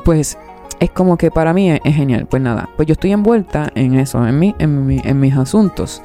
Pues 0.03 0.37
es 0.79 0.91
como 0.91 1.17
que 1.17 1.31
para 1.31 1.51
mí 1.51 1.71
es, 1.71 1.81
genial. 1.83 2.27
Pues 2.29 2.43
nada, 2.43 2.69
pues 2.75 2.87
yo 2.87 2.93
estoy 2.93 3.11
envuelta 3.11 3.71
en 3.73 3.95
eso, 3.95 4.25
en, 4.27 4.37
mi, 4.37 4.53
en, 4.59 5.19
mis 5.19 5.35
asuntos. 5.35 6.03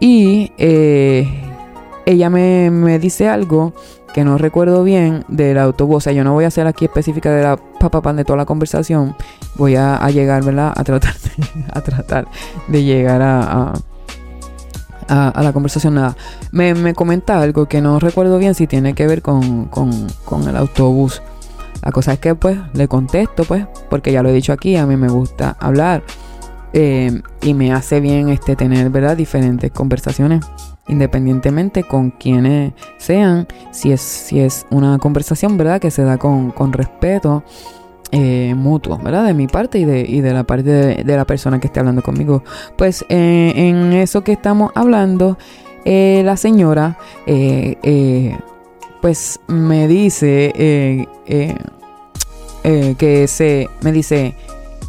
Y 0.00 0.52
eh, 0.58 1.26
ella 2.04 2.28
me 2.28 2.98
dice 2.98 3.26
algo 3.26 3.72
que 4.16 4.24
no 4.24 4.38
recuerdo 4.38 4.82
bien 4.82 5.26
del 5.28 5.58
autobús. 5.58 5.96
O 5.96 6.00
sea, 6.00 6.14
yo 6.14 6.24
no 6.24 6.32
voy 6.32 6.44
a 6.44 6.48
hacer 6.48 6.66
aquí 6.66 6.86
específica 6.86 7.30
de 7.30 7.42
la 7.42 7.58
pan 8.00 8.16
de 8.16 8.24
toda 8.24 8.38
la 8.38 8.46
conversación. 8.46 9.14
Voy 9.56 9.76
a, 9.76 10.08
llegar, 10.08 10.42
¿verdad? 10.42 10.72
A 10.74 10.84
tratar 10.84 11.12
de, 11.12 11.64
a 11.74 11.82
tratar 11.82 12.26
de 12.66 12.82
llegar 12.82 13.20
a, 13.20 13.74
a, 15.06 15.42
la 15.42 15.52
conversación. 15.52 15.96
Nada. 15.96 16.16
Me, 16.50 16.74
me, 16.74 16.94
comenta 16.94 17.42
algo 17.42 17.66
que 17.66 17.82
no 17.82 17.98
recuerdo 17.98 18.38
bien 18.38 18.54
si 18.54 18.66
tiene 18.66 18.94
que 18.94 19.06
ver 19.06 19.20
con, 19.20 19.66
con, 19.66 20.48
el 20.48 20.56
autobús. 20.56 21.20
La 21.82 21.92
cosa 21.92 22.14
es 22.14 22.18
que 22.18 22.34
pues 22.34 22.56
le 22.72 22.88
contesto 22.88 23.44
pues, 23.44 23.66
porque 23.90 24.12
ya 24.12 24.22
lo 24.22 24.30
he 24.30 24.32
dicho 24.32 24.54
aquí, 24.54 24.76
a 24.76 24.86
mí 24.86 24.96
me 24.96 25.10
gusta 25.10 25.58
hablar. 25.60 26.02
Eh, 26.72 27.20
y 27.42 27.52
me 27.52 27.70
hace 27.70 28.00
bien 28.00 28.30
este 28.30 28.56
tener, 28.56 28.88
¿verdad? 28.88 29.14
Diferentes 29.14 29.70
conversaciones 29.72 30.40
independientemente 30.88 31.84
con 31.84 32.10
quienes 32.10 32.72
sean, 32.98 33.46
si 33.72 33.92
es, 33.92 34.00
si 34.00 34.40
es 34.40 34.66
una 34.70 34.98
conversación, 34.98 35.56
¿verdad? 35.56 35.80
Que 35.80 35.90
se 35.90 36.02
da 36.02 36.18
con, 36.18 36.72
respeto 36.72 37.42
eh, 38.12 38.54
mutuo, 38.56 38.98
¿verdad? 38.98 39.26
De 39.26 39.34
mi 39.34 39.46
parte 39.46 39.78
y 39.78 39.84
de, 39.84 40.00
y 40.00 40.20
de 40.20 40.32
la 40.32 40.44
parte 40.44 41.02
de, 41.04 41.16
la 41.16 41.24
persona 41.24 41.58
que 41.58 41.66
esté 41.66 41.80
hablando 41.80 42.02
conmigo. 42.02 42.42
Pues 42.76 43.04
eh, 43.08 43.52
en 43.56 43.92
eso 43.92 44.22
que 44.22 44.32
estamos 44.32 44.70
hablando, 44.74 45.38
eh, 45.84 46.22
la 46.24 46.36
señora, 46.36 46.98
pues 49.00 49.40
me 49.48 49.88
dice 49.88 51.06
que 52.98 53.28
se, 53.28 53.68
me 53.80 53.92
dice, 53.92 54.34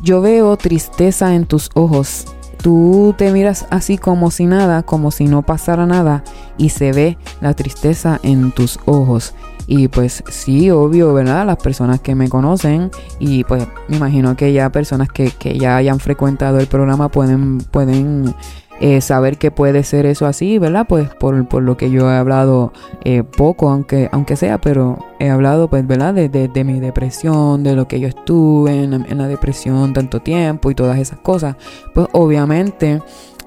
yo 0.02 0.22
veo 0.22 0.58
tristeza 0.58 1.34
en 1.34 1.46
tus 1.46 1.70
ojos 1.74 2.26
Tú 2.62 3.14
te 3.18 3.32
miras 3.32 3.68
así 3.70 3.98
como 3.98 4.32
si 4.32 4.46
nada, 4.46 4.84
como 4.84 5.12
si 5.12 5.26
no 5.26 5.44
pasara 5.44 5.86
nada 5.86 6.24
y 6.58 6.70
se 6.70 6.92
ve 6.92 7.18
la 7.42 7.54
tristeza 7.54 8.20
en 8.24 8.52
tus 8.52 8.80
ojos. 8.86 9.34
Y 9.68 9.90
pues 9.90 10.24
sí, 10.30 10.72
obvio, 10.72 11.14
¿verdad? 11.14 11.46
Las 11.46 11.58
personas 11.58 12.00
que 12.00 12.16
me 12.16 12.30
conocen 12.30 12.90
y 13.20 13.44
pues 13.44 13.68
me 13.90 13.98
imagino 13.98 14.36
que 14.38 14.54
ya 14.54 14.72
personas 14.72 15.10
que, 15.10 15.30
que 15.32 15.60
ya 15.60 15.76
hayan 15.76 16.00
frecuentado 16.00 16.60
el 16.60 16.68
programa 16.68 17.10
pueden, 17.10 17.58
pueden 17.60 18.34
eh, 18.80 19.02
saber 19.02 19.38
que 19.38 19.50
puede 19.50 19.84
ser 19.84 20.06
eso 20.06 20.26
así, 20.28 20.60
¿verdad? 20.60 20.86
Pues 20.88 21.10
por, 21.16 21.48
por 21.48 21.64
lo 21.64 21.78
que 21.78 21.90
yo 21.90 22.12
he 22.12 22.16
hablado 22.16 22.74
eh, 23.04 23.24
poco, 23.24 23.70
aunque, 23.70 24.08
aunque 24.12 24.36
sea, 24.36 24.60
pero 24.60 25.00
he 25.20 25.30
hablado, 25.30 25.68
pues, 25.68 25.86
¿verdad? 25.88 26.14
De, 26.14 26.30
de, 26.30 26.64
mi 26.64 26.80
depresión, 26.80 27.64
de 27.64 27.76
lo 27.76 27.88
que 27.88 28.00
yo 28.00 28.08
estuve 28.08 28.84
en, 28.84 29.18
la 29.18 29.28
depresión 29.28 29.94
tanto 29.94 30.20
tiempo 30.20 30.70
y 30.70 30.76
todas 30.76 31.00
esas 31.00 31.20
cosas. 31.20 31.56
Pues 31.94 32.08
obviamente... 32.14 33.02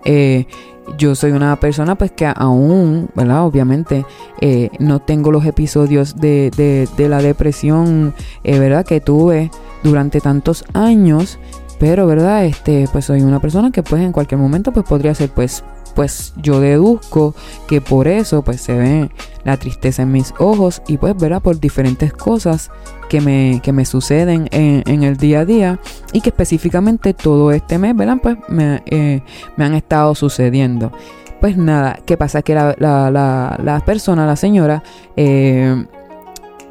Eh, 0.04 0.46
yo 0.98 1.14
soy 1.14 1.30
una 1.30 1.54
persona 1.60 1.94
pues 1.94 2.10
que 2.10 2.26
aún, 2.34 3.10
¿verdad? 3.14 3.44
Obviamente 3.44 4.04
no 4.80 4.98
tengo 4.98 5.30
los 5.30 5.44
episodios 5.44 6.16
de, 6.16 6.50
de, 6.56 6.88
de 6.96 7.08
la 7.08 7.22
depresión, 7.22 8.12
¿verdad? 8.42 8.84
Que 8.84 9.00
tuve 9.00 9.52
durante 9.84 10.20
tantos 10.20 10.64
años. 10.72 11.38
Pero, 11.80 12.06
¿verdad? 12.06 12.44
Este, 12.44 12.86
pues 12.92 13.06
soy 13.06 13.22
una 13.22 13.40
persona 13.40 13.72
que 13.72 13.82
pues 13.82 14.02
en 14.02 14.12
cualquier 14.12 14.38
momento 14.38 14.70
pues 14.70 14.86
podría 14.86 15.14
ser 15.14 15.30
pues 15.30 15.64
pues 15.94 16.34
yo 16.36 16.60
deduzco 16.60 17.34
que 17.66 17.80
por 17.80 18.06
eso 18.06 18.42
pues 18.42 18.60
se 18.60 18.74
ve 18.74 19.10
la 19.44 19.56
tristeza 19.56 20.02
en 20.02 20.12
mis 20.12 20.32
ojos 20.38 20.82
y 20.86 20.98
pues 20.98 21.16
verá 21.16 21.40
por 21.40 21.58
diferentes 21.58 22.12
cosas 22.12 22.70
que 23.08 23.20
me, 23.20 23.60
que 23.62 23.72
me 23.72 23.84
suceden 23.84 24.48
en, 24.52 25.02
el 25.02 25.16
día 25.16 25.40
a 25.40 25.44
día 25.44 25.80
y 26.12 26.20
que 26.20 26.28
específicamente 26.28 27.12
todo 27.12 27.50
este 27.50 27.78
mes, 27.78 27.96
¿verdad? 27.96 28.18
Pues 28.22 28.36
me, 28.48 28.82
eh, 28.86 29.22
me 29.56 29.64
han 29.64 29.74
estado 29.74 30.14
sucediendo. 30.14 30.92
Pues 31.40 31.56
nada, 31.56 31.98
¿qué 32.04 32.16
pasa? 32.16 32.42
Que 32.42 32.54
la, 32.54 32.76
la, 32.78 33.10
la, 33.10 33.58
la 33.64 33.80
persona, 33.80 34.26
la 34.26 34.36
señora, 34.36 34.82
eh, 35.16 35.86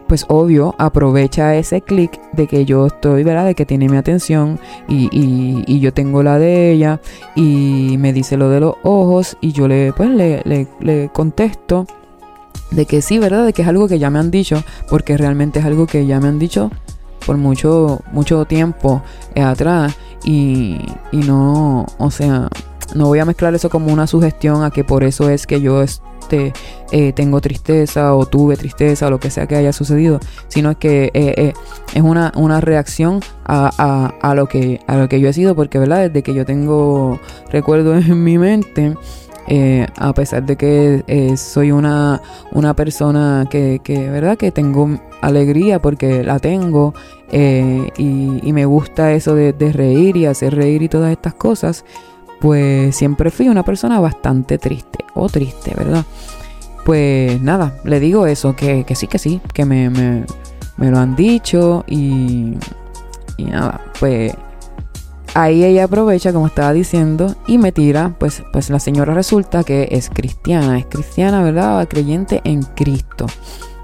pues 0.10 0.26
obvio 0.28 0.74
aprovecha 0.80 1.56
ese 1.56 1.82
clic 1.82 2.20
de 2.34 2.48
que 2.48 2.66
yo 2.66 2.88
estoy, 2.88 3.24
¿verdad? 3.24 3.46
De 3.46 3.54
que 3.54 3.68
tiene 3.68 3.88
mi 3.88 3.96
atención 3.96 4.60
y, 4.88 5.08
y, 5.12 5.80
yo 5.80 5.94
tengo 5.94 6.24
la 6.24 6.40
de 6.40 6.72
ella 6.72 7.00
y 7.36 7.96
me 8.00 8.12
dice 8.12 8.36
lo 8.36 8.50
de 8.50 8.60
los 8.60 8.76
ojos 8.84 9.38
y 9.40 9.52
yo 9.52 9.68
le, 9.68 9.94
pues 9.94 10.10
le, 10.10 10.42
le, 10.80 11.10
contesto 11.14 11.86
de 12.72 12.88
que 12.88 13.04
sí, 13.04 13.20
¿verdad? 13.20 13.46
De 13.46 13.54
que 13.54 13.62
es 13.62 13.68
algo 13.68 13.88
que 13.88 14.00
ya 14.00 14.10
me 14.10 14.18
han 14.18 14.32
dicho, 14.32 14.64
porque 14.90 15.16
realmente 15.16 15.60
es 15.60 15.66
algo 15.66 15.86
que 15.86 16.08
ya 16.08 16.20
me 16.20 16.28
han 16.28 16.40
dicho 16.40 16.72
por 17.26 17.38
mucho, 17.38 18.02
mucho 18.12 18.46
tiempo 18.46 19.04
atrás 19.36 19.96
y, 20.24 20.78
y 21.12 21.18
no, 21.18 21.86
o 22.00 22.10
sea, 22.10 22.50
no 22.96 23.06
voy 23.06 23.20
a 23.20 23.26
mezclar 23.26 23.54
eso 23.56 23.70
como 23.70 23.92
una 23.92 24.08
sugestión 24.08 24.64
a 24.64 24.72
que 24.72 24.84
por 24.84 25.04
eso 25.04 25.30
es 25.30 25.46
que 25.46 25.62
yo 25.62 25.82
este, 26.30 26.54
eh, 26.92 27.14
tengo 27.14 27.42
tristeza 27.42 28.16
o 28.16 28.26
tuve 28.26 28.56
tristeza 28.56 29.08
o 29.08 29.10
lo 29.10 29.20
que 29.20 29.30
sea 29.30 29.48
que 29.48 29.56
haya 29.56 29.74
sucedido, 29.74 30.20
sino 30.48 30.78
que 30.78 31.06
eh, 31.14 31.34
eh, 31.38 31.54
es 31.94 32.02
una, 32.02 32.32
una 32.36 32.62
reacción 32.62 33.22
a, 33.46 34.14
a, 34.22 34.36
lo 34.36 34.48
que, 34.48 34.80
a 34.88 34.96
lo 34.96 35.10
que 35.10 35.20
yo 35.20 35.30
he 35.30 35.34
sido, 35.34 35.56
porque 35.56 35.80
¿verdad? 35.80 36.08
desde 36.08 36.24
que 36.24 36.34
yo 36.34 36.46
tengo 36.46 37.20
recuerdo 37.52 37.98
en 37.98 38.24
mi 38.24 38.38
mente, 38.38 38.96
a 39.98 40.14
pesar 40.14 40.46
de 40.46 40.56
que 40.56 41.34
soy 41.36 41.72
una, 41.72 42.22
una 42.52 42.76
persona 42.76 43.48
que, 43.50 43.82
que, 43.84 44.08
¿verdad? 44.10 44.38
que 44.38 44.52
tengo 44.52 45.00
alegría 45.22 45.82
porque 45.82 46.24
la 46.24 46.38
tengo 46.38 46.94
y, 47.32 48.48
y, 48.48 48.54
me 48.54 48.66
gusta 48.66 49.14
eso 49.14 49.34
de, 49.34 49.54
de 49.54 49.72
reír 49.72 50.16
y 50.18 50.28
hacer 50.28 50.56
reír 50.56 50.84
y 50.84 50.90
todas 50.90 51.12
estas 51.12 51.34
cosas, 51.34 51.84
pues 52.40 52.96
siempre 52.96 53.32
fui 53.32 53.50
una 53.50 53.64
persona 53.64 54.00
bastante 54.00 54.58
triste 54.58 55.06
o 55.14 55.30
triste, 55.30 55.74
¿verdad? 55.76 56.06
pues 56.90 57.40
nada, 57.40 57.76
le 57.84 58.00
digo 58.00 58.26
eso, 58.26 58.56
que, 58.56 58.84
sí, 58.96 59.06
que 59.06 59.20
sí, 59.20 59.42
que 59.54 59.64
me, 59.64 59.92
me, 59.92 60.26
me 60.78 60.90
lo 60.90 60.98
han 60.98 61.16
dicho 61.16 61.84
y, 61.88 62.58
y 63.38 63.44
nada, 63.44 63.82
pues 64.00 64.34
ahí 65.36 65.64
ella 65.64 65.84
aprovecha, 65.84 66.34
como 66.34 66.48
estaba 66.48 66.74
diciendo, 66.74 67.36
y 67.46 67.60
me 67.60 67.72
tira, 67.72 68.16
pues, 68.18 68.44
pues 68.52 68.72
la 68.72 68.80
señora 68.80 69.14
resulta 69.14 69.64
que 69.64 69.90
es 69.92 70.10
cristiana, 70.10 70.80
es 70.80 70.88
cristiana, 70.88 71.44
¿verdad? 71.44 71.88
Creyente 71.88 72.42
en 72.44 72.64
Cristo. 72.64 73.28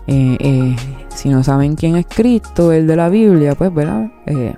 Eh, 0.07 0.37
eh, 0.39 0.75
si 1.09 1.29
no 1.29 1.43
saben 1.43 1.75
quién 1.75 1.97
es 1.97 2.07
Cristo, 2.07 2.71
el 2.71 2.87
de 2.87 2.95
la 2.95 3.09
Biblia, 3.09 3.53
pues, 3.53 3.71
¿verdad? 3.71 4.11
Eh, 4.25 4.55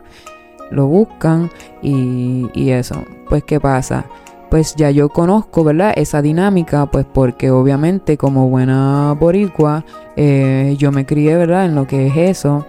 lo 0.72 0.88
buscan 0.88 1.50
y, 1.82 2.48
y 2.54 2.70
eso. 2.70 3.04
Pues, 3.30 3.44
¿qué 3.44 3.60
pasa? 3.60 4.06
Pues 4.50 4.76
ya 4.76 4.92
yo 4.92 5.10
conozco, 5.10 5.64
¿verdad? 5.64 5.94
Esa 5.96 6.22
dinámica, 6.22 6.86
pues 6.86 7.06
porque 7.06 7.52
obviamente 7.52 8.18
como 8.18 8.48
buena 8.48 9.14
boricua, 9.20 9.84
yo 10.16 10.92
me 10.94 11.06
crié, 11.06 11.36
¿verdad? 11.36 11.66
En 11.66 11.76
lo 11.76 11.86
que 11.86 12.08
es 12.08 12.16
eso 12.16 12.66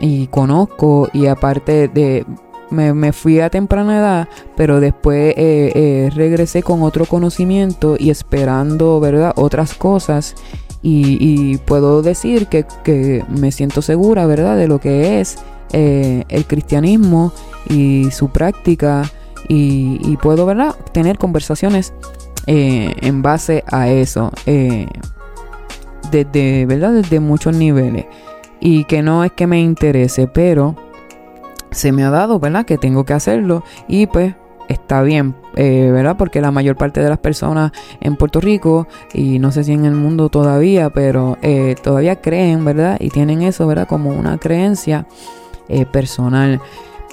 y 0.00 0.26
conozco 0.26 1.08
y 1.14 1.26
aparte 1.26 1.88
de 1.88 2.26
me, 2.70 3.12
fui 3.12 3.40
a 3.40 3.50
temprana 3.50 3.98
edad, 3.98 4.28
pero 4.56 4.80
después 4.80 5.34
eh, 5.36 5.72
eh, 5.74 6.10
regresé 6.14 6.62
con 6.62 6.82
otro 6.82 7.06
conocimiento 7.06 7.96
y 7.98 8.10
esperando, 8.10 9.00
¿verdad? 9.00 9.32
Otras 9.36 9.74
cosas. 9.74 10.34
Y, 10.86 11.56
puedo 11.64 12.02
decir 12.02 12.46
que, 12.48 13.24
me 13.28 13.52
siento 13.52 13.80
segura, 13.80 14.26
¿verdad? 14.26 14.58
De 14.58 14.68
lo 14.68 14.80
que 14.80 15.20
es 15.20 15.38
eh, 15.72 16.24
el 16.28 16.44
cristianismo 16.44 17.32
y 17.70 18.10
su 18.10 18.28
práctica. 18.28 19.10
Y, 19.48 20.16
puedo, 20.22 20.46
¿verdad? 20.46 20.74
Tener 20.92 21.18
conversaciones 21.18 21.92
en 22.46 23.22
base 23.22 23.64
a 23.70 23.88
eso. 23.88 24.30
desde, 26.10 26.66
¿verdad? 26.66 26.92
Desde 26.92 27.20
muchos 27.20 27.56
niveles. 27.56 28.06
Y 28.60 28.84
que 28.84 29.02
no 29.02 29.24
es 29.24 29.32
que 29.32 29.46
me 29.46 29.60
interese, 29.60 30.26
pero 30.26 30.76
se 31.74 31.92
me 31.92 32.04
ha 32.04 32.10
dado, 32.10 32.38
¿verdad? 32.38 32.64
Que 32.64 32.78
tengo 32.78 33.04
que 33.04 33.12
hacerlo 33.12 33.64
y 33.88 34.06
pues 34.06 34.34
está 34.68 35.02
bien, 35.02 35.34
eh, 35.56 35.90
¿verdad? 35.92 36.16
Porque 36.16 36.40
la 36.40 36.50
mayor 36.50 36.76
parte 36.76 37.00
de 37.00 37.08
las 37.08 37.18
personas 37.18 37.72
en 38.00 38.16
Puerto 38.16 38.40
Rico 38.40 38.86
y 39.12 39.38
no 39.38 39.52
sé 39.52 39.64
si 39.64 39.72
en 39.72 39.84
el 39.84 39.94
mundo 39.94 40.28
todavía, 40.28 40.90
pero 40.90 41.36
eh, 41.42 41.74
todavía 41.82 42.20
creen, 42.20 42.64
¿verdad? 42.64 42.96
Y 43.00 43.10
tienen 43.10 43.42
eso, 43.42 43.66
¿verdad? 43.66 43.86
Como 43.86 44.10
una 44.10 44.38
creencia 44.38 45.06
eh, 45.68 45.84
personal. 45.84 46.60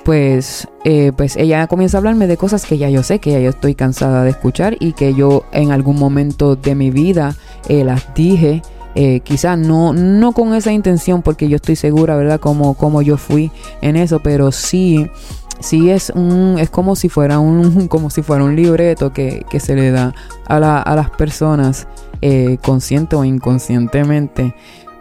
Pues, 0.03 0.67
pues 1.15 1.36
ella 1.36 1.67
comienza 1.67 1.98
a 1.98 2.00
hablarme 2.00 2.25
de 2.25 2.36
cosas 2.36 2.65
que 2.65 2.77
ya 2.77 2.89
yo 2.89 3.03
sé, 3.03 3.20
que 3.20 3.31
ya 3.31 3.39
yo 3.39 3.51
estoy 3.51 3.75
cansada 3.75 4.24
de 4.24 4.31
escuchar 4.31 4.75
y 4.79 4.93
que 4.93 5.13
yo 5.13 5.43
en 5.51 5.72
algún 5.72 6.00
momento 6.00 6.55
de 6.55 6.74
mi 6.74 6.89
vida 6.89 7.36
las 7.70 8.13
dije 8.15 8.63
eh, 8.93 9.22
quizás 9.22 9.58
no, 9.58 9.93
no 9.93 10.34
con 10.34 10.53
esa 10.53 10.72
intención, 10.72 11.22
porque 11.22 11.48
yo 11.48 11.55
estoy 11.55 11.75
segura, 11.75 12.15
¿verdad? 12.15 12.39
Como, 12.39 12.74
como 12.74 13.01
yo 13.01 13.17
fui 13.17 13.51
en 13.81 13.96
eso, 13.96 14.20
pero 14.20 14.51
sí, 14.51 15.10
sí 15.60 15.89
es 15.89 16.12
un, 16.13 16.58
es 16.60 16.70
como 16.70 16.96
si 16.96 17.08
fuera 17.08 17.39
un, 17.39 17.88
como 17.89 18.10
si 18.10 18.22
fuera 18.22 18.43
un 18.43 18.55
libreto 18.55 19.13
que, 19.13 19.46
se 19.60 19.75
le 19.75 19.91
da 19.91 20.13
a, 20.48 20.60
las 20.60 21.10
personas, 21.12 21.88
eh, 22.22 22.58
consciente 22.63 23.15
o 23.15 23.24
inconscientemente. 23.24 24.55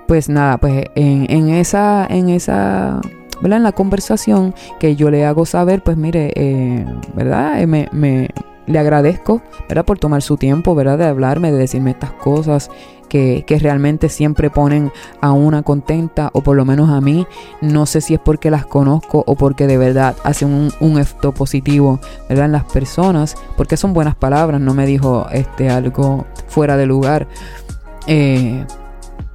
Pues 0.07 0.29
nada, 0.29 0.59
pues 0.59 0.87
en, 0.97 1.51
esa, 1.51 2.05
en 2.11 2.31
esa 2.31 3.01
¿verdad? 3.41 3.59
En 3.59 3.63
la 3.63 3.73
conversación 3.73 4.55
que 4.79 4.97
yo 4.97 5.11
le 5.11 5.25
hago 5.25 5.47
saber, 5.47 5.83
pues 5.83 5.97
mire, 5.97 6.33
eh, 6.37 6.87
¿verdad? 7.15 7.67
me, 7.67 7.89
me, 7.93 8.29
le 8.67 8.79
agradezco, 8.79 9.43
¿verdad? 9.69 9.85
Por 9.85 9.99
tomar 9.99 10.23
su 10.23 10.37
tiempo, 10.37 10.75
¿verdad? 10.75 10.99
De 10.99 11.05
hablarme, 11.05 11.53
de 11.53 11.59
decirme 11.59 11.91
estas 11.91 12.13
cosas 12.13 12.71
que, 13.11 13.59
realmente 13.61 14.09
siempre 14.09 14.49
ponen 14.49 14.93
a 15.21 15.33
una 15.33 15.63
contenta, 15.63 16.31
o 16.33 16.43
por 16.43 16.57
lo 16.57 16.65
menos 16.65 16.89
a 16.89 17.01
mí. 17.01 17.27
No 17.61 17.85
sé 17.85 18.01
si 18.01 18.15
es 18.15 18.21
porque 18.21 18.51
las 18.51 18.65
conozco 18.65 19.25
o 19.27 19.35
porque 19.35 19.67
de 19.67 19.77
verdad 19.77 20.17
hacen 20.25 20.49
un, 20.49 20.73
un 20.81 20.99
efecto 20.99 21.33
positivo, 21.33 22.01
¿verdad? 22.29 22.47
En 22.47 22.53
las 22.53 22.65
personas, 22.65 23.35
porque 23.57 23.77
son 23.77 23.93
buenas 23.93 24.15
palabras, 24.15 24.61
no 24.61 24.73
me 24.73 24.87
dijo 24.87 25.27
este, 25.33 25.69
algo 25.69 26.27
fuera 26.47 26.77
de 26.77 26.87
lugar. 26.87 27.27
Eh, 28.07 28.65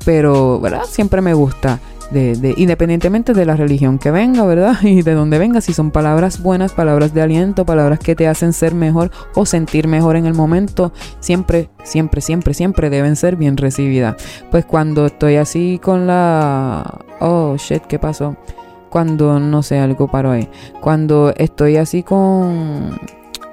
pero, 0.05 0.59
¿verdad? 0.59 0.85
Siempre 0.85 1.21
me 1.21 1.33
gusta 1.33 1.79
de, 2.11 2.53
independientemente 2.57 3.33
de 3.33 3.45
la 3.45 3.55
religión 3.55 3.97
que 3.97 4.11
venga, 4.11 4.45
¿verdad? 4.45 4.77
Y 4.83 5.01
de 5.01 5.13
dónde 5.13 5.39
venga, 5.39 5.61
si 5.61 5.73
son 5.73 5.91
palabras 5.91 6.41
buenas, 6.41 6.73
palabras 6.73 7.13
de 7.13 7.21
aliento, 7.21 7.65
palabras 7.65 7.99
que 7.99 8.15
te 8.15 8.27
hacen 8.27 8.53
ser 8.53 8.73
mejor 8.75 9.11
o 9.33 9.45
sentir 9.45 9.87
mejor 9.87 10.15
en 10.15 10.25
el 10.25 10.33
momento, 10.33 10.91
siempre, 11.19 11.69
siempre, 11.83 12.21
siempre, 12.21 12.53
siempre 12.53 12.89
deben 12.89 13.15
ser 13.15 13.35
bien 13.35 13.57
recibidas. 13.57 14.15
Pues 14.51 14.65
cuando 14.65 15.05
estoy 15.05 15.35
así 15.35 15.79
con 15.81 16.07
la... 16.07 16.99
Oh, 17.19 17.55
shit, 17.57 17.83
¿qué 17.83 17.99
pasó? 17.99 18.35
Cuando, 18.89 19.39
no 19.39 19.63
sé, 19.63 19.79
algo 19.79 20.07
paro 20.07 20.31
ahí. 20.31 20.47
Cuando 20.81 21.33
estoy 21.35 21.77
así 21.77 22.03
con, 22.03 22.97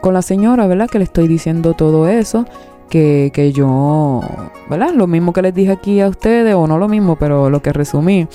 con 0.01 0.15
la 0.15 0.23
señora, 0.23 0.67
¿verdad? 0.67 0.89
Que 0.89 0.99
le 0.99 1.05
estoy 1.05 1.27
diciendo 1.27 1.75
todo 1.75 2.09
eso 2.09 2.45
que, 2.93 3.53
yo, 3.55 4.21
¿verdad? 4.69 4.93
Lo 4.95 5.07
mismo 5.07 5.33
que 5.33 5.41
les 5.41 5.55
dije 5.55 5.73
aquí 5.73 6.01
a 6.01 6.09
ustedes, 6.09 6.55
o 6.55 6.67
no 6.67 6.79
lo 6.79 6.89
mismo, 6.89 7.17
pero 7.17 7.49
lo 7.49 7.63
que 7.63 7.73
resumí, 7.73 8.29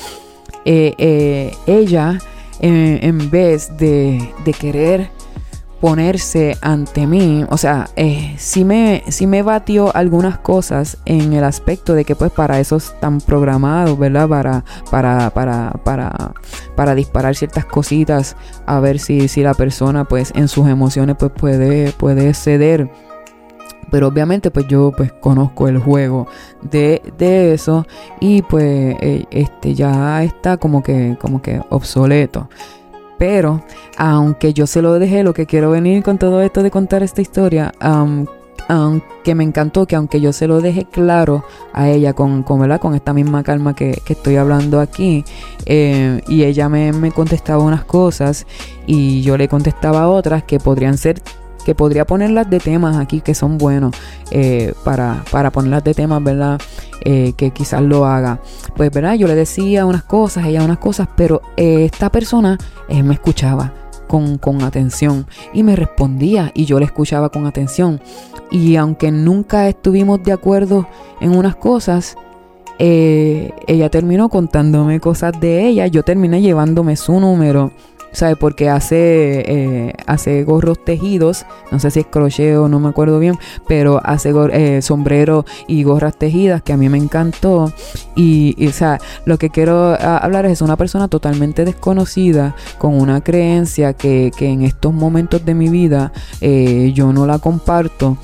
eh, 0.66 0.94
eh, 0.98 1.56
ella, 1.68 2.18
en 2.60 3.30
vez 3.30 3.78
de, 3.78 4.34
de, 4.44 4.54
querer 4.54 5.12
ponerse 5.80 6.58
ante 6.62 7.06
mí, 7.06 7.46
o 7.52 7.58
sea, 7.58 7.88
eh, 7.96 8.34
sí, 8.40 8.66
me, 8.66 9.04
sí 9.10 9.28
me 9.28 9.44
batió 9.44 9.96
algunas 9.96 10.40
cosas 10.40 10.98
en 11.06 11.34
el 11.34 11.44
aspecto 11.44 11.94
de 11.94 12.04
que 12.04 12.16
pues 12.16 12.32
para 12.32 12.60
eso 12.60 12.78
están 12.78 13.22
programados, 13.22 14.00
¿verdad? 14.00 14.28
Para, 14.28 14.64
para, 14.90 15.30
para, 15.30 15.72
para, 15.84 16.34
para 16.76 16.96
disparar 16.96 17.36
ciertas 17.36 17.66
cositas, 17.66 18.36
a 18.66 18.80
ver 18.80 18.98
si, 18.98 19.28
si 19.28 19.44
la 19.44 19.54
persona 19.54 20.06
pues 20.06 20.32
en 20.34 20.48
sus 20.48 20.68
emociones 20.68 21.16
pues 21.20 21.32
puede, 21.32 21.92
puede 21.92 22.34
ceder 22.34 22.90
pero 23.92 24.08
obviamente 24.08 24.52
pues 24.52 24.68
yo 24.68 24.92
pues 24.96 25.12
conozco 25.12 25.68
el 25.68 25.78
juego 25.78 26.28
de, 26.62 27.02
eso 27.54 27.86
y 28.20 28.42
pues 28.42 28.96
eh, 29.02 29.26
este 29.32 29.74
ya 29.74 30.24
está 30.24 30.58
como 30.58 30.84
que 30.84 31.18
como 31.20 31.42
que 31.42 31.62
obsoleto. 31.70 32.50
Pero 33.18 33.64
aunque 33.98 34.54
yo 34.54 34.68
se 34.68 34.82
lo 34.82 35.00
dejé, 35.00 35.24
lo 35.24 35.34
que 35.34 35.46
quiero 35.48 35.72
venir 35.72 36.04
con 36.04 36.18
todo 36.18 36.42
esto 36.42 36.62
de 36.62 36.70
contar 36.70 37.02
esta 37.02 37.22
historia, 37.22 37.74
aunque 38.68 39.34
me 39.34 39.44
encantó 39.44 39.88
que 39.88 39.96
aunque 39.96 40.22
yo 40.22 40.32
se 40.34 40.48
lo 40.48 40.62
dejé 40.62 40.86
claro 40.86 41.44
a 41.74 41.90
ella 41.90 42.14
con, 42.14 42.44
con, 42.44 42.78
con 42.78 42.96
esta 42.96 43.14
misma 43.14 43.42
calma 43.42 43.76
que, 43.76 44.02
estoy 44.08 44.36
hablando 44.36 44.80
aquí, 44.80 45.26
eh, 45.66 46.22
y 46.28 46.44
ella 46.44 46.70
me, 46.70 46.94
me 46.94 47.12
contestaba 47.12 47.64
unas 47.64 47.86
cosas 47.86 48.46
y 48.86 49.24
yo 49.24 49.36
le 49.36 49.48
contestaba 49.48 50.08
otras 50.10 50.44
que 50.44 50.60
podrían 50.60 50.98
ser 50.98 51.22
que 51.68 51.76
podría 51.76 52.06
ponerlas 52.06 52.50
de 52.50 52.62
temas 52.62 52.96
aquí 52.96 53.20
que 53.20 53.36
son 53.36 53.58
buenos 53.58 53.94
eh, 54.32 54.74
para, 54.86 55.26
para 55.30 55.52
ponerlas 55.52 55.84
de 55.84 55.94
temas, 55.94 56.24
¿verdad? 56.24 56.62
Eh, 57.02 57.34
que 57.36 57.52
quizás 57.52 57.82
lo 57.82 58.06
haga. 58.06 58.40
Pues, 58.78 58.90
¿verdad? 58.90 59.16
Yo 59.16 59.28
le 59.28 59.36
decía 59.36 59.86
unas 59.86 60.04
cosas, 60.04 60.46
ella 60.46 60.64
unas 60.64 60.78
cosas, 60.78 61.10
pero 61.18 61.42
eh, 61.58 61.84
esta 61.84 62.10
persona 62.10 62.58
me 62.88 63.14
escuchaba. 63.14 63.74
Con, 64.08 64.38
con, 64.38 64.62
atención 64.62 65.28
y 65.52 65.64
me 65.64 65.76
respondía 65.76 66.54
y 66.54 66.64
yo 66.64 66.80
le 66.80 66.86
escuchaba 66.86 67.28
con 67.28 67.46
atención 67.46 68.00
y 68.50 68.78
aunque 68.78 69.12
nunca 69.12 69.68
estuvimos 69.68 70.24
de 70.24 70.32
acuerdo 70.32 70.88
en 71.20 71.36
unas 71.36 71.58
cosas 71.58 72.16
ella 72.80 73.90
terminó 73.90 74.30
contándome 74.30 75.02
cosas 75.02 75.38
de 75.42 75.68
ella 75.68 75.88
yo 75.88 76.04
terminé 76.04 76.42
llevándome 76.42 76.96
su 76.96 77.20
número 77.20 77.74
¿sabe? 78.18 78.36
Porque 78.36 78.68
hace, 78.68 79.44
eh, 79.48 79.94
hace 80.08 80.44
gorros 80.44 80.84
tejidos, 80.84 81.46
no 81.72 81.80
sé 81.80 81.92
si 81.92 82.00
es 82.00 82.08
crochet 82.08 82.58
o 82.58 82.68
no 82.68 82.80
me 82.80 82.90
acuerdo 82.90 83.20
bien, 83.20 83.38
pero 83.68 84.02
hace 84.04 84.34
eh, 84.54 84.82
sombrero 84.82 85.46
y 85.68 85.84
gorras 85.84 86.18
tejidas 86.18 86.64
que 86.64 86.74
a 86.74 86.78
mí 86.78 86.90
me 86.90 86.98
encantó. 86.98 87.72
Y, 88.16 88.68
o 88.68 88.72
sea, 88.72 89.00
lo 89.26 89.38
que 89.38 89.52
quiero 89.52 89.96
ah, 90.00 90.18
hablar 90.18 90.48
es 90.48 90.64
una 90.64 90.78
persona 90.78 91.08
totalmente 91.08 91.64
desconocida, 91.64 92.56
con 92.80 93.00
una 93.00 93.22
creencia 93.22 93.94
que, 93.94 94.32
que 94.36 94.48
en 94.48 94.64
estos 94.64 94.96
momentos 94.96 95.46
de 95.46 95.54
mi 95.54 95.70
vida 95.70 96.12
eh, 96.42 96.92
yo 96.96 97.14
no 97.14 97.28
la 97.28 97.38
comparto. 97.38 98.18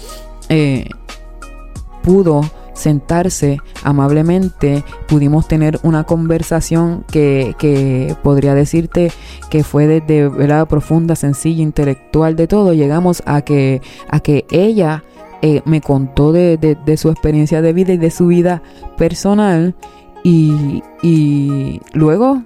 pudo 2.02 2.42
sentarse 2.74 3.60
amablemente, 3.84 4.84
pudimos 5.08 5.48
tener 5.48 5.80
una 5.84 6.04
conversación 6.04 7.04
que, 7.12 7.56
que 7.58 8.16
podría 8.24 8.54
decirte 8.56 9.12
que 9.50 9.64
fue 9.64 9.88
desde 9.88 10.30
verdad 10.30 10.68
profunda, 10.68 11.16
sencilla, 11.16 11.64
intelectual 11.64 12.36
de 12.36 12.48
todo, 12.48 12.74
llegamos 12.74 13.24
a 13.26 13.42
que, 13.42 13.82
a 14.10 14.20
que 14.20 14.46
ella 14.52 15.04
eh, 15.42 15.62
me 15.66 15.82
contó 15.82 16.32
de, 16.32 16.58
de, 16.58 16.98
su 16.98 17.10
experiencia 17.10 17.62
de 17.62 17.74
vida 17.74 17.94
y 17.94 17.98
de 17.98 18.12
su 18.12 18.28
vida 18.28 18.64
personal 18.98 19.76
y, 20.24 20.82
y 21.02 21.82
luego 21.94 22.44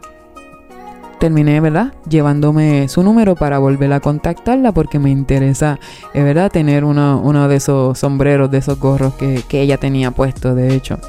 terminé, 1.20 1.60
¿verdad? 1.60 1.94
Llevándome 2.10 2.88
su 2.88 3.04
número 3.04 3.36
para 3.36 3.60
volver 3.60 3.94
a 3.94 4.00
contactarla 4.00 4.72
porque 4.72 5.00
me 5.00 5.10
interesa, 5.10 5.80
es 6.14 6.24
verdad, 6.24 6.52
tener 6.52 6.84
uno, 6.84 7.48
de 7.48 7.56
esos 7.56 7.98
sombreros, 8.00 8.52
de 8.52 8.60
esos 8.60 8.80
gorros 8.80 9.14
que, 9.16 9.44
que, 9.48 9.62
ella 9.62 9.78
tenía 9.78 10.12
puesto, 10.12 10.56
de 10.56 10.74
hecho. 10.74 11.00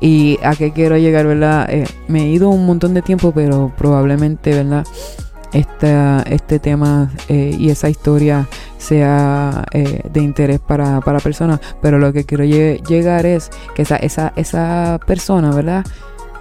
Y 0.00 0.38
a 0.42 0.54
qué 0.54 0.72
quiero 0.72 0.96
llegar, 0.96 1.26
¿verdad? 1.26 1.68
Eh, 1.70 1.86
me 2.08 2.24
he 2.24 2.28
ido 2.28 2.50
un 2.50 2.66
montón 2.66 2.94
de 2.94 3.02
tiempo, 3.02 3.32
pero 3.34 3.72
probablemente, 3.76 4.50
¿verdad? 4.50 4.84
Esta, 5.52 6.22
este 6.28 6.58
tema 6.58 7.10
eh, 7.28 7.56
y 7.58 7.70
esa 7.70 7.88
historia 7.88 8.48
sea 8.78 9.64
eh, 9.72 10.02
de 10.12 10.20
interés 10.20 10.60
para, 10.60 11.00
para 11.00 11.18
personas, 11.20 11.60
pero 11.80 11.98
lo 11.98 12.12
que 12.12 12.24
quiero 12.24 12.44
llegar 12.44 13.24
es 13.26 13.50
que 13.74 13.82
esa, 13.82 13.96
esa, 13.96 14.32
esa 14.36 15.00
persona, 15.06 15.50
¿verdad? 15.52 15.84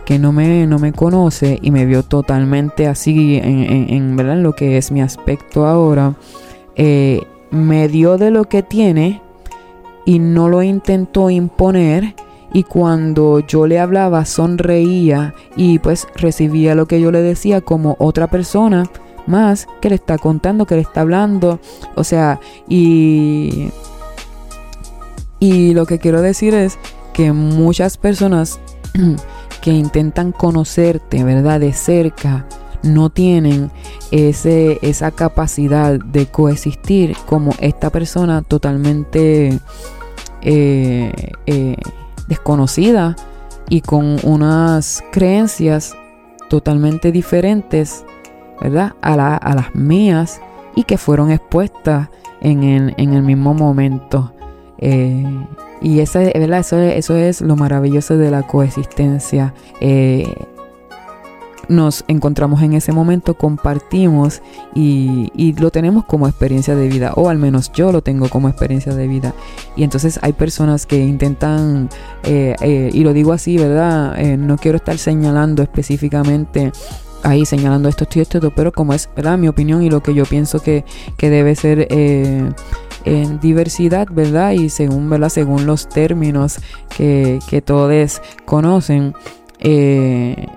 Que 0.06 0.20
no 0.20 0.32
me, 0.32 0.68
no 0.68 0.80
me 0.80 0.94
conoce 0.94 1.60
y 1.62 1.72
me 1.72 1.86
vio 1.86 2.04
totalmente 2.04 2.88
así 2.88 3.38
en, 3.38 3.90
en, 3.90 4.16
¿verdad? 4.16 4.38
lo 4.38 4.54
que 4.54 4.78
es 4.78 4.92
mi 4.92 5.02
aspecto 5.02 5.66
ahora, 5.66 6.16
eh, 6.76 7.24
me 7.52 7.88
dio 7.88 8.18
de 8.18 8.32
lo 8.32 8.46
que 8.46 8.64
tiene 8.64 9.22
y 10.06 10.20
no 10.20 10.50
lo 10.50 10.62
intentó 10.62 11.30
imponer 11.30 12.16
y 12.54 12.64
cuando 12.64 13.40
yo 13.40 13.68
le 13.68 13.80
hablaba 13.80 14.26
sonreía 14.26 15.34
y 15.56 15.80
pues 15.80 16.08
recibía 16.16 16.76
lo 16.76 16.86
que 16.86 17.02
yo 17.02 17.12
le 17.12 17.22
decía 17.22 17.62
como 17.62 17.96
otra 18.00 18.28
persona 18.28 18.90
más 19.28 19.68
que 19.82 19.90
le 19.90 19.96
está 19.96 20.18
contando, 20.20 20.66
que 20.66 20.76
le 20.76 20.82
está 20.82 21.02
hablando, 21.02 21.60
o 21.96 22.04
sea, 22.04 22.40
y 22.70 23.72
y 25.40 25.74
lo 25.74 25.86
que 25.86 26.00
quiero 26.00 26.22
decir 26.22 26.54
es 26.54 26.78
que 27.14 27.32
muchas 27.32 27.98
personas 27.98 28.60
que 29.66 29.72
intentan 29.72 30.32
conocerte, 30.32 31.24
¿verdad? 31.24 31.60
De 31.60 31.74
cerca, 31.74 32.46
no 32.84 33.10
tienen 33.10 33.72
ese, 34.12 34.78
esa 34.84 35.10
capacidad 35.10 36.00
de 36.00 36.28
coexistir 36.28 37.18
como 37.26 37.52
esta 37.58 37.90
persona 37.90 38.44
totalmente 38.44 39.60
eh, 40.44 41.12
eh, 41.48 41.78
desconocida 42.28 43.16
y 43.68 43.82
con 43.82 44.18
unas 44.22 45.04
creencias 45.12 45.96
totalmente 46.48 47.12
diferentes, 47.12 48.06
¿verdad? 48.62 48.94
A, 49.02 49.16
las 49.18 49.74
mías 49.74 50.40
y 50.76 50.84
que 50.84 51.00
fueron 51.00 51.32
expuestas 51.32 52.10
en 52.40 52.94
el, 53.00 53.24
mismo 53.24 53.56
momento. 53.56 54.32
Eh, 54.78 55.26
y 55.86 55.98
¿verdad? 55.98 56.62
Eso, 56.62 56.80
eso 56.80 57.16
es 57.16 57.42
lo 57.42 57.56
maravilloso 57.56 58.18
de 58.18 58.32
la 58.32 58.42
coexistencia. 58.42 59.54
Eh, 59.82 60.34
nos 61.68 62.04
encontramos 62.08 62.64
en 62.64 62.74
ese 62.74 62.92
momento, 62.92 63.36
compartimos 63.36 64.42
y, 64.74 65.54
lo 65.60 65.70
tenemos 65.70 66.04
como 66.06 66.28
experiencia 66.28 66.76
de 66.76 66.88
vida, 66.88 67.14
o 67.16 67.30
al 67.30 67.38
menos 67.38 67.72
yo 67.72 67.92
lo 67.92 68.02
tengo 68.02 68.30
como 68.30 68.50
experiencia 68.50 68.96
de 68.96 69.08
vida. 69.08 69.36
Y 69.76 69.84
entonces 69.84 70.18
hay 70.24 70.34
personas 70.34 70.88
que 70.88 70.98
intentan, 70.98 71.90
eh, 72.24 72.56
eh, 72.62 72.90
y 72.92 73.04
lo 73.04 73.14
digo 73.14 73.32
así, 73.32 73.56
¿verdad? 73.60 74.18
no 74.38 74.58
quiero 74.58 74.78
estar 74.78 74.98
señalando 74.98 75.62
específicamente 75.62 76.72
ahí 77.26 77.46
señalando 77.46 77.90
esto, 77.90 78.06
esto 78.06 78.20
y 78.20 78.22
esto, 78.22 78.52
pero 78.56 78.72
como 78.72 78.94
es 78.94 79.10
¿verdad? 79.16 79.38
mi 79.38 79.48
opinión 79.48 79.84
y 79.84 79.90
lo 79.90 80.02
que 80.02 80.14
yo 80.14 80.26
pienso 80.26 80.60
que, 80.62 80.86
que 81.18 81.30
debe 81.30 81.56
ser 81.56 81.88
en 83.06 83.40
diversidad, 83.40 84.08
¿verdad? 84.12 84.52
Y 84.52 84.70
según, 84.70 85.10
¿verdad? 85.10 85.30
Según 85.30 85.66
los 85.66 85.88
términos 85.88 86.60
que, 86.96 87.40
que 87.48 87.62
todos 87.62 88.22
conocen, 88.46 89.14
eh, 89.60 90.48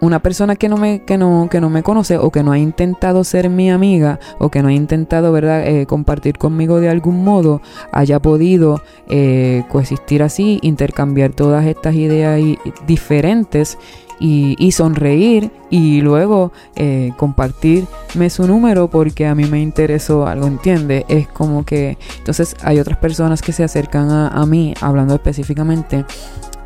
una 0.00 0.20
persona 0.20 0.56
que 0.56 0.70
no 0.70 0.78
me 0.78 1.04
que 1.04 1.18
no 1.18 1.48
que 1.50 1.60
no 1.60 1.68
me 1.68 1.82
conoce 1.82 2.16
o 2.16 2.30
que 2.30 2.42
no 2.42 2.52
ha 2.52 2.58
intentado 2.58 3.22
ser 3.22 3.50
mi 3.50 3.70
amiga 3.70 4.18
o 4.38 4.50
que 4.50 4.62
no 4.62 4.68
ha 4.68 4.72
intentado 4.72 5.30
verdad 5.30 5.66
eh, 5.66 5.84
compartir 5.84 6.38
conmigo 6.38 6.80
de 6.80 6.88
algún 6.88 7.22
modo 7.22 7.60
haya 7.92 8.18
podido 8.18 8.80
eh, 9.08 9.64
coexistir 9.68 10.22
así 10.22 10.58
intercambiar 10.62 11.32
todas 11.32 11.66
estas 11.66 11.94
ideas 11.96 12.40
diferentes 12.86 13.76
y, 14.20 14.72
sonreír 14.72 15.50
y 15.70 16.02
luego 16.02 16.52
eh, 16.76 17.12
compartirme 17.16 18.28
su 18.28 18.46
número 18.46 18.88
porque 18.88 19.26
a 19.26 19.34
mí 19.34 19.44
me 19.46 19.60
interesó 19.60 20.26
algo, 20.26 20.46
¿entiende? 20.46 21.06
Es 21.08 21.26
como 21.26 21.64
que 21.64 21.96
entonces 22.18 22.54
hay 22.62 22.78
otras 22.78 22.98
personas 22.98 23.40
que 23.40 23.52
se 23.52 23.64
acercan 23.64 24.10
a, 24.10 24.46
mí 24.46 24.74
hablando 24.80 25.14
específicamente 25.14 26.04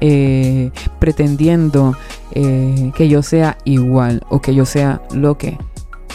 eh, 0.00 0.70
pretendiendo 0.98 1.96
eh, 2.32 2.92
que 2.96 3.08
yo 3.08 3.22
sea 3.22 3.56
igual 3.64 4.22
o 4.28 4.40
que 4.40 4.54
yo 4.54 4.66
sea 4.66 5.00
lo 5.14 5.38
que 5.38 5.56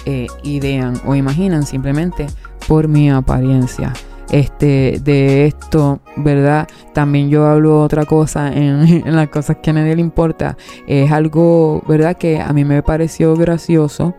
eh, 0.05 0.27
idean 0.43 0.99
o 1.05 1.15
imaginan 1.15 1.65
simplemente 1.65 2.27
por 2.67 2.87
mi 2.87 3.09
apariencia 3.09 3.93
este, 4.31 4.99
de 5.03 5.47
esto, 5.47 5.99
¿verdad? 6.17 6.67
También 6.93 7.29
yo 7.29 7.45
hablo 7.45 7.81
otra 7.81 8.05
cosa 8.05 8.47
en, 8.53 9.15
las 9.15 9.29
cosas 9.29 9.57
que 9.61 9.71
a 9.71 9.73
nadie 9.73 9.95
le 9.95 10.01
importa. 10.01 10.57
Es 10.87 11.11
algo, 11.11 11.83
¿verdad? 11.87 12.17
Que 12.17 12.39
a 12.39 12.51
mí 12.53 12.65
me 12.65 12.83
pareció 12.83 13.35
gracioso. 13.35 14.15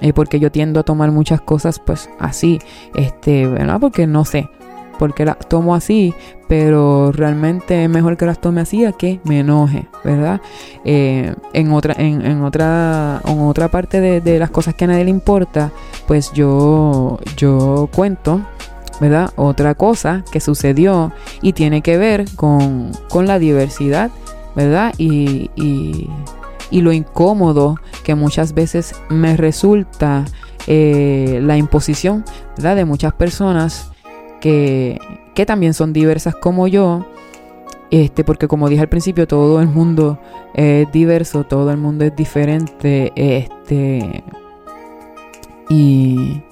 Eh, 0.00 0.12
porque 0.12 0.40
yo 0.40 0.50
tiendo 0.50 0.80
a 0.80 0.82
tomar 0.82 1.12
muchas 1.12 1.40
cosas 1.40 1.78
pues 1.78 2.10
así, 2.18 2.58
este, 2.96 3.46
¿verdad? 3.46 3.78
Porque 3.80 4.08
no 4.08 4.24
sé, 4.24 4.50
porque 4.98 5.24
las 5.24 5.38
tomo 5.48 5.72
así, 5.74 6.12
pero 6.48 7.12
realmente 7.12 7.84
es 7.84 7.88
mejor 7.88 8.16
que 8.16 8.26
las 8.26 8.40
tome 8.40 8.60
así 8.60 8.84
a 8.84 8.90
que 8.90 9.20
me 9.22 9.40
enoje, 9.40 9.86
¿verdad? 10.02 10.40
Eh, 10.84 11.32
en, 11.52 11.72
otra, 11.72 11.94
en, 11.96 12.42
otra, 12.42 13.22
en 13.24 13.40
otra 13.40 13.68
parte 13.68 14.00
de, 14.00 14.20
de, 14.20 14.38
las 14.40 14.50
cosas 14.50 14.74
que 14.74 14.84
a 14.84 14.88
nadie 14.88 15.04
le 15.04 15.10
importa, 15.10 15.70
pues 16.08 16.32
yo, 16.32 17.20
yo 17.36 17.88
cuento 17.94 18.40
¿verdad? 19.00 19.30
Otra 19.36 19.74
cosa 19.74 20.24
que 20.30 20.40
sucedió 20.40 21.12
y 21.42 21.52
tiene 21.52 21.82
que 21.82 21.98
ver 21.98 22.24
con, 22.36 22.92
la 23.14 23.38
diversidad, 23.38 24.10
¿verdad? 24.54 24.94
Y, 24.98 25.50
y, 25.56 26.08
lo 26.80 26.92
incómodo 26.92 27.76
que 28.02 28.16
muchas 28.16 28.52
veces 28.52 28.96
me 29.08 29.36
resulta 29.36 30.24
eh, 30.66 31.40
la 31.42 31.56
imposición, 31.56 32.24
¿verdad? 32.56 32.76
De 32.76 32.84
muchas 32.84 33.12
personas 33.12 33.92
que, 34.40 34.98
que 35.34 35.46
también 35.46 35.74
son 35.74 35.92
diversas 35.92 36.34
como 36.34 36.66
yo. 36.66 37.06
Este, 37.90 38.24
porque 38.24 38.48
como 38.48 38.68
dije 38.68 38.82
al 38.82 38.88
principio, 38.88 39.28
todo 39.28 39.60
el 39.60 39.68
mundo 39.68 40.18
es 40.54 40.90
diverso, 40.90 41.44
todo 41.44 41.70
el 41.70 41.76
mundo 41.76 42.04
es 42.04 42.16
diferente. 42.16 43.12
Este. 43.14 44.24
Y, 45.68 46.42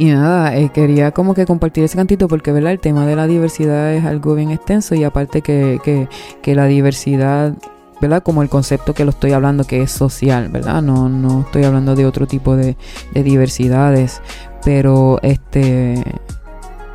y 0.00 0.06
nada, 0.06 0.56
eh, 0.56 0.70
quería 0.72 1.10
como 1.10 1.34
que 1.34 1.44
compartir 1.44 1.84
ese 1.84 1.94
cantito 1.94 2.26
porque, 2.26 2.52
¿verdad? 2.52 2.72
El 2.72 2.80
tema 2.80 3.06
de 3.06 3.16
la 3.16 3.26
diversidad 3.26 3.92
es 3.92 4.02
algo 4.06 4.34
bien 4.34 4.50
extenso 4.50 4.94
y 4.94 5.04
aparte 5.04 5.42
que, 5.42 6.08
que, 6.42 6.54
la 6.54 6.64
diversidad, 6.64 7.52
¿verdad? 8.00 8.22
Como 8.22 8.42
el 8.42 8.48
concepto 8.48 8.94
que 8.94 9.04
lo 9.04 9.10
estoy 9.10 9.32
hablando 9.32 9.64
que 9.64 9.82
es 9.82 9.90
social, 9.90 10.48
¿verdad? 10.48 10.80
No, 10.80 11.10
no 11.10 11.42
estoy 11.42 11.64
hablando 11.64 11.96
de 11.96 12.06
otro 12.06 12.26
tipo 12.26 12.56
de, 12.56 12.78
de 13.12 13.22
diversidades, 13.22 14.22
pero 14.64 15.18
este, 15.20 16.02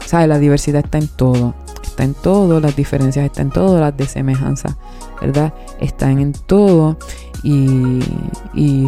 ¿sabes? 0.04 0.28
La 0.28 0.40
diversidad 0.40 0.84
está 0.84 0.98
en 0.98 1.08
todo, 1.08 1.54
está 1.96 2.04
en 2.04 2.14
todo, 2.14 2.60
las 2.60 2.76
diferencias 2.76 3.26
están 3.26 3.48
en 3.48 3.54
todo, 3.54 3.80
las 3.80 3.96
desemejanzas, 3.96 4.76
¿verdad? 5.22 5.54
Están 5.80 6.20
en 6.20 6.34
todo 6.34 6.98
y, 7.42 8.02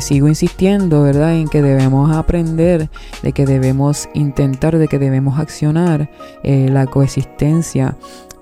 sigo 0.01 0.27
insistiendo, 0.27 1.03
¿verdad?, 1.03 1.35
en 1.35 1.47
que 1.47 1.61
debemos 1.61 2.13
aprender, 2.13 2.89
de 3.23 3.31
que 3.31 3.45
debemos 3.45 4.09
intentar, 4.13 4.77
de 4.77 4.89
que 4.89 4.99
debemos 4.99 5.39
accionar 5.39 6.09
eh, 6.43 6.67
la 6.69 6.85
coexistencia. 6.85 7.95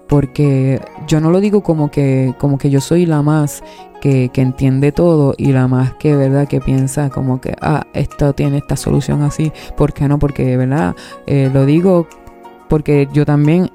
Porque 0.08 0.82
yo 1.08 1.20
no 1.20 1.32
lo 1.32 1.40
digo 1.40 1.62
como 1.62 1.90
que, 1.92 2.34
como 2.40 2.58
que 2.58 2.70
yo 2.70 2.80
soy 2.80 3.06
la 3.06 3.22
más 3.22 3.64
que, 4.02 4.32
entiende 4.36 4.92
todo 4.92 5.34
y 5.38 5.52
la 5.52 5.68
más 5.68 5.94
que, 5.94 6.16
¿verdad?, 6.16 6.48
que 6.48 6.60
piensa 6.60 7.10
como 7.12 7.40
que, 7.40 7.54
ah, 7.62 7.86
esto 7.94 8.34
tiene 8.34 8.58
esta 8.58 8.76
solución 8.78 9.22
así. 9.22 9.52
¿Por 9.78 9.94
qué 9.94 10.08
no? 10.08 10.18
Porque, 10.18 10.58
¿verdad? 10.58 10.96
Eh, 11.28 11.52
lo 11.54 11.66
digo 11.66 12.08
porque 12.68 13.08
yo 13.14 13.26
también 13.26 13.70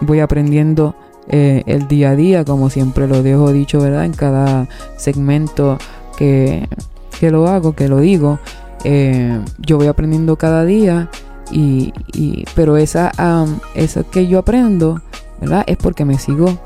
voy 0.00 0.20
aprendiendo 0.20 0.94
eh, 1.28 1.62
el 1.66 1.88
día 1.88 2.10
a 2.10 2.16
día, 2.16 2.44
como 2.44 2.68
siempre 2.68 3.08
lo 3.08 3.22
dejo 3.22 3.52
dicho, 3.52 3.80
¿verdad? 3.80 4.04
En 4.04 4.12
cada 4.12 4.68
segmento 4.96 5.78
que, 6.16 6.68
lo 7.22 7.48
hago, 7.48 7.74
que 7.74 7.88
lo 7.88 8.00
digo, 8.00 8.38
eh, 8.84 9.40
yo 9.58 9.78
voy 9.78 9.86
aprendiendo 9.86 10.36
cada 10.36 10.64
día 10.64 11.08
y, 11.50 11.92
pero 12.54 12.76
esa, 12.76 13.12
eso 13.74 14.10
que 14.10 14.26
yo 14.26 14.40
aprendo, 14.40 15.00
¿verdad? 15.40 15.64
Es 15.66 15.78
porque 15.78 16.04
me 16.04 16.18
sigo 16.18 16.58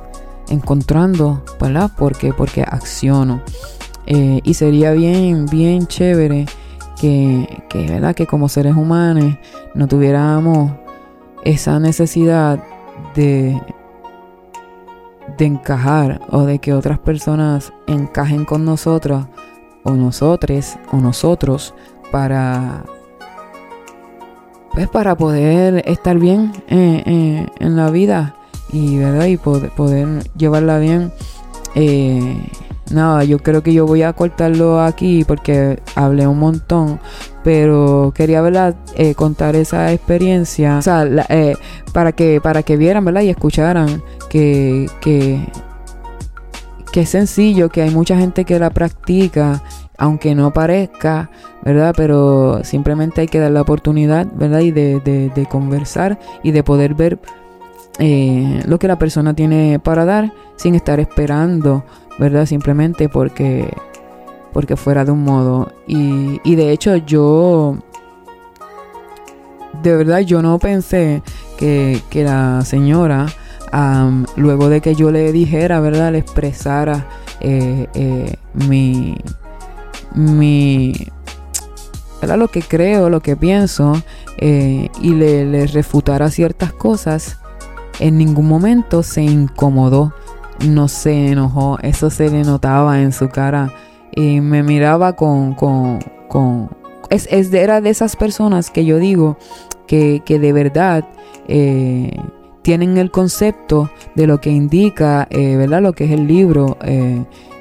encontrando, 0.48 1.44
¿verdad? 1.60 1.92
Porque, 1.96 2.32
porque 2.32 2.62
acciono. 2.62 3.42
Eh, 4.06 4.40
y 4.42 4.54
sería 4.54 4.92
bien, 4.92 5.46
bien 5.46 5.86
chévere 5.86 6.46
que, 7.00 7.62
que, 7.68 7.86
¿verdad? 7.86 8.16
Que 8.16 8.26
como 8.26 8.48
seres 8.48 8.74
humanos 8.74 9.36
no 9.74 9.86
tuviéramos 9.86 10.72
esa 11.44 11.78
necesidad 11.78 12.58
de 13.18 13.60
de 15.36 15.44
encajar 15.44 16.20
o 16.30 16.44
de 16.44 16.58
que 16.58 16.72
otras 16.72 16.98
personas 16.98 17.72
encajen 17.86 18.44
con 18.44 18.64
nosotros 18.64 19.26
o 19.82 19.92
nosotros 19.92 20.76
o 20.92 20.98
nosotros 20.98 21.74
para 22.10 22.84
pues 24.72 24.88
para 24.88 25.16
poder 25.16 25.82
estar 25.86 26.18
bien 26.18 26.52
en 26.68 27.76
la 27.76 27.90
vida 27.90 28.36
y 28.72 28.98
verdad 28.98 29.26
y 29.26 29.36
poder, 29.36 29.70
poder 29.70 30.24
llevarla 30.36 30.78
bien 30.78 31.12
eh, 31.74 32.50
nada 32.90 33.24
yo 33.24 33.38
creo 33.38 33.62
que 33.62 33.72
yo 33.72 33.86
voy 33.86 34.02
a 34.02 34.12
cortarlo 34.12 34.80
aquí 34.80 35.24
porque 35.24 35.80
hablé 35.94 36.26
un 36.26 36.38
montón 36.38 37.00
pero 37.44 38.12
quería 38.14 38.40
verdad 38.40 38.76
eh, 38.96 39.14
contar 39.14 39.56
esa 39.56 39.92
experiencia 39.92 40.78
o 40.78 40.82
sea, 40.82 41.04
eh, 41.28 41.56
para 41.92 42.12
que 42.12 42.40
para 42.40 42.62
que 42.62 42.76
vieran 42.76 43.04
verdad 43.04 43.22
y 43.22 43.30
escucharan 43.30 44.02
que, 44.30 44.86
que 45.00 45.40
es 47.00 47.10
sencillo 47.10 47.68
que 47.68 47.82
hay 47.82 47.90
mucha 47.90 48.16
gente 48.16 48.44
que 48.44 48.58
la 48.58 48.70
practica 48.70 49.62
aunque 49.98 50.36
no 50.36 50.52
parezca, 50.52 51.28
¿verdad? 51.62 51.92
Pero 51.96 52.62
simplemente 52.62 53.20
hay 53.20 53.26
que 53.26 53.40
dar 53.40 53.50
la 53.50 53.62
oportunidad, 53.62 54.28
¿verdad? 54.32 54.60
Y 54.60 54.70
de, 54.70 55.00
de, 55.00 55.46
conversar 55.46 56.20
y 56.44 56.52
de 56.52 56.62
poder 56.62 56.94
ver 56.94 57.18
eh, 57.98 58.62
lo 58.64 58.78
que 58.78 58.86
la 58.86 58.96
persona 58.96 59.34
tiene 59.34 59.80
para 59.80 60.04
dar 60.04 60.32
sin 60.54 60.76
estar 60.76 61.00
esperando, 61.00 61.84
¿verdad? 62.18 62.46
Simplemente 62.46 63.08
porque, 63.08 63.72
porque 64.52 64.76
fuera 64.76 65.04
de 65.04 65.12
un 65.12 65.22
modo. 65.24 65.72
Y, 65.86 66.40
y 66.44 66.56
de 66.56 66.72
hecho 66.72 66.96
yo, 66.96 67.76
de 69.82 69.96
verdad 69.96 70.20
yo 70.20 70.42
no 70.42 70.58
pensé 70.58 71.22
que, 71.58 72.00
que 72.10 72.24
la 72.24 72.62
señora, 72.64 73.26
luego 74.36 74.68
de 74.68 74.80
que 74.80 74.94
yo 74.94 75.10
le 75.10 75.32
dijera, 75.32 75.80
¿verdad? 75.80 76.12
Le 76.12 76.18
expresara 76.18 77.06
eh, 77.40 77.86
eh, 77.94 78.36
mi 78.54 79.16
mi 80.14 80.92
era 82.20 82.36
lo 82.36 82.48
que 82.48 82.62
creo, 82.62 83.10
lo 83.10 83.20
que 83.20 83.36
pienso 83.36 84.02
eh, 84.38 84.88
y 85.00 85.10
le, 85.10 85.44
le, 85.44 85.66
refutara 85.66 86.30
ciertas 86.30 86.72
cosas, 86.72 87.38
en 88.00 88.18
ningún 88.18 88.48
momento 88.48 89.04
se 89.04 89.22
incomodó, 89.22 90.12
no 90.66 90.88
se 90.88 91.28
enojó, 91.28 91.78
eso 91.82 92.10
se 92.10 92.30
le 92.30 92.42
notaba 92.42 93.00
en 93.00 93.12
su 93.12 93.28
cara 93.28 93.72
y 94.14 94.40
me 94.40 94.62
miraba 94.62 95.14
con, 95.14 95.54
con, 95.54 96.00
con 96.28 96.70
es, 97.10 97.28
es 97.30 97.52
era 97.52 97.80
de 97.80 97.90
esas 97.90 98.16
personas 98.16 98.70
que 98.70 98.84
yo 98.84 98.98
digo 98.98 99.38
que, 99.86 100.22
que 100.24 100.38
de 100.38 100.52
verdad 100.52 101.04
eh, 101.46 102.16
tienen 102.62 102.98
el 102.98 103.10
concepto 103.10 103.90
de 104.14 104.26
lo 104.26 104.40
que 104.40 104.50
indica, 104.50 105.26
eh, 105.30 105.56
¿verdad? 105.56 105.80
Lo 105.80 105.92
que 105.92 106.04
es 106.04 106.10
el 106.10 106.26
libro 106.26 106.76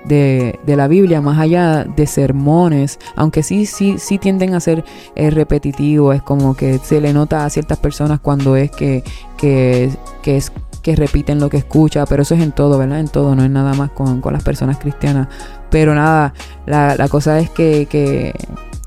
de, 0.08 0.76
la 0.76 0.88
Biblia, 0.88 1.22
más 1.22 1.40
allá 1.40 1.84
de 1.84 2.08
sermones, 2.08 3.00
aunque 3.16 3.44
sí, 3.44 3.66
sí, 3.66 3.96
sí 3.98 4.18
tienden 4.18 4.54
a 4.54 4.60
ser 4.60 4.84
eh, 5.16 5.30
repetitivos, 5.30 6.16
es 6.16 6.22
como 6.22 6.56
que 6.56 6.80
se 6.80 7.02
le 7.02 7.14
nota 7.14 7.46
a 7.46 7.50
ciertas 7.50 7.78
personas 7.78 8.20
cuando 8.20 8.56
es 8.56 8.72
que, 8.72 9.04
que, 9.38 9.92
es 10.26 10.52
que 10.88 10.96
repiten 10.96 11.42
lo 11.42 11.50
que 11.50 11.58
escucha, 11.58 12.06
pero 12.06 12.22
eso 12.22 12.34
es 12.34 12.42
en 12.42 12.54
todo, 12.54 12.78
¿verdad? 12.78 13.02
En 13.02 13.10
todo, 13.10 13.36
no 13.36 13.44
es 13.44 13.50
nada 13.50 13.74
más 13.74 13.92
con, 13.92 14.22
las 14.32 14.42
personas 14.42 14.78
cristianas. 14.78 15.28
Pero 15.70 15.94
nada, 15.94 16.34
la, 16.66 16.96
la 16.96 17.10
cosa 17.10 17.40
es 17.40 17.50
que, 17.50 17.88
que, 17.88 18.34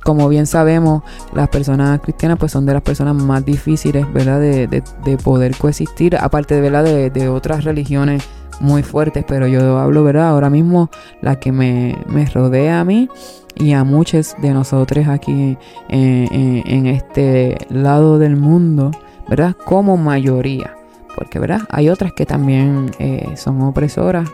como 0.02 0.26
bien 0.30 0.46
sabemos, 0.46 1.02
las 1.34 1.50
personas 1.50 2.00
cristianas 2.00 2.38
pues 2.38 2.52
son 2.52 2.64
de 2.64 2.72
las 2.72 2.80
personas 2.80 3.16
más 3.16 3.44
difíciles, 3.44 4.10
¿verdad? 4.14 4.40
De, 4.40 4.66
de, 4.66 4.82
de 5.04 5.18
poder 5.18 5.54
coexistir, 5.54 6.16
aparte 6.16 6.54
de, 6.54 6.62
¿verdad? 6.62 6.84
De, 6.84 7.10
de 7.10 7.28
otras 7.28 7.64
religiones 7.64 8.26
muy 8.60 8.82
fuertes, 8.82 9.22
pero 9.28 9.46
yo 9.46 9.78
hablo, 9.78 10.02
¿verdad? 10.02 10.28
Ahora 10.28 10.48
mismo 10.48 10.88
la 11.20 11.38
que 11.38 11.52
me, 11.52 11.98
rodea 12.32 12.80
a 12.80 12.84
mí 12.86 13.10
y 13.56 13.72
a 13.72 13.84
muchos 13.84 14.36
de 14.40 14.54
nosotros 14.54 15.06
aquí 15.06 15.58
en, 15.90 16.86
este 16.86 17.58
lado 17.68 18.18
del 18.18 18.36
mundo, 18.36 18.90
¿verdad? 19.28 19.54
Como 19.66 19.98
mayoría, 19.98 20.76
porque, 21.20 21.38
¿verdad? 21.38 21.60
Hay 21.68 21.90
otras 21.90 22.14
que 22.14 22.24
también 22.24 22.90
eh, 22.98 23.34
son 23.36 23.60
opresoras, 23.60 24.26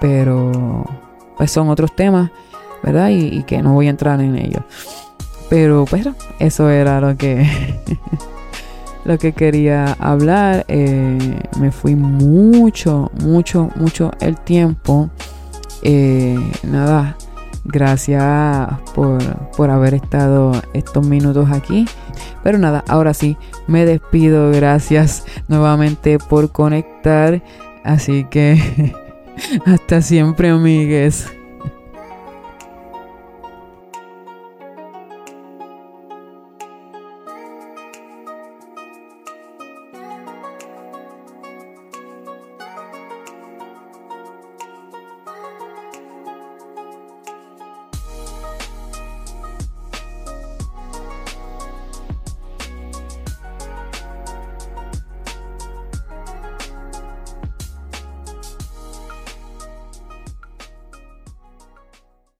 pero 0.00 0.84
pues 1.36 1.50
son 1.50 1.68
otros 1.70 1.96
temas, 1.96 2.30
¿verdad? 2.84 3.08
Y, 3.10 3.42
que 3.42 3.60
no 3.62 3.72
voy 3.72 3.88
a 3.88 3.90
entrar 3.90 4.20
en 4.20 4.36
ellos. 4.36 4.62
Pero 5.50 5.84
pues 5.90 6.06
eso 6.38 6.70
era 6.70 7.00
lo 7.00 7.16
que 7.16 7.44
lo 9.04 9.18
que 9.18 9.32
quería 9.32 9.96
hablar. 9.98 10.64
Eh, 10.68 11.36
me 11.58 11.72
fui 11.72 11.96
mucho, 11.96 13.10
mucho, 13.20 13.70
mucho 13.74 14.12
el 14.20 14.38
tiempo. 14.38 15.10
Eh, 15.82 16.38
nada, 16.62 17.16
gracias 17.64 18.68
por, 18.94 19.22
por 19.56 19.70
haber 19.70 19.94
estado 19.94 20.52
estos 20.72 21.06
minutos 21.06 21.50
aquí. 21.50 21.86
Pero 22.42 22.58
nada, 22.58 22.84
ahora 22.88 23.14
sí, 23.14 23.36
me 23.66 23.84
despido. 23.86 24.50
Gracias 24.50 25.24
nuevamente 25.48 26.18
por 26.18 26.52
conectar. 26.52 27.42
Así 27.84 28.24
que 28.24 28.94
hasta 29.66 30.02
siempre, 30.02 30.50
amigues. 30.50 31.30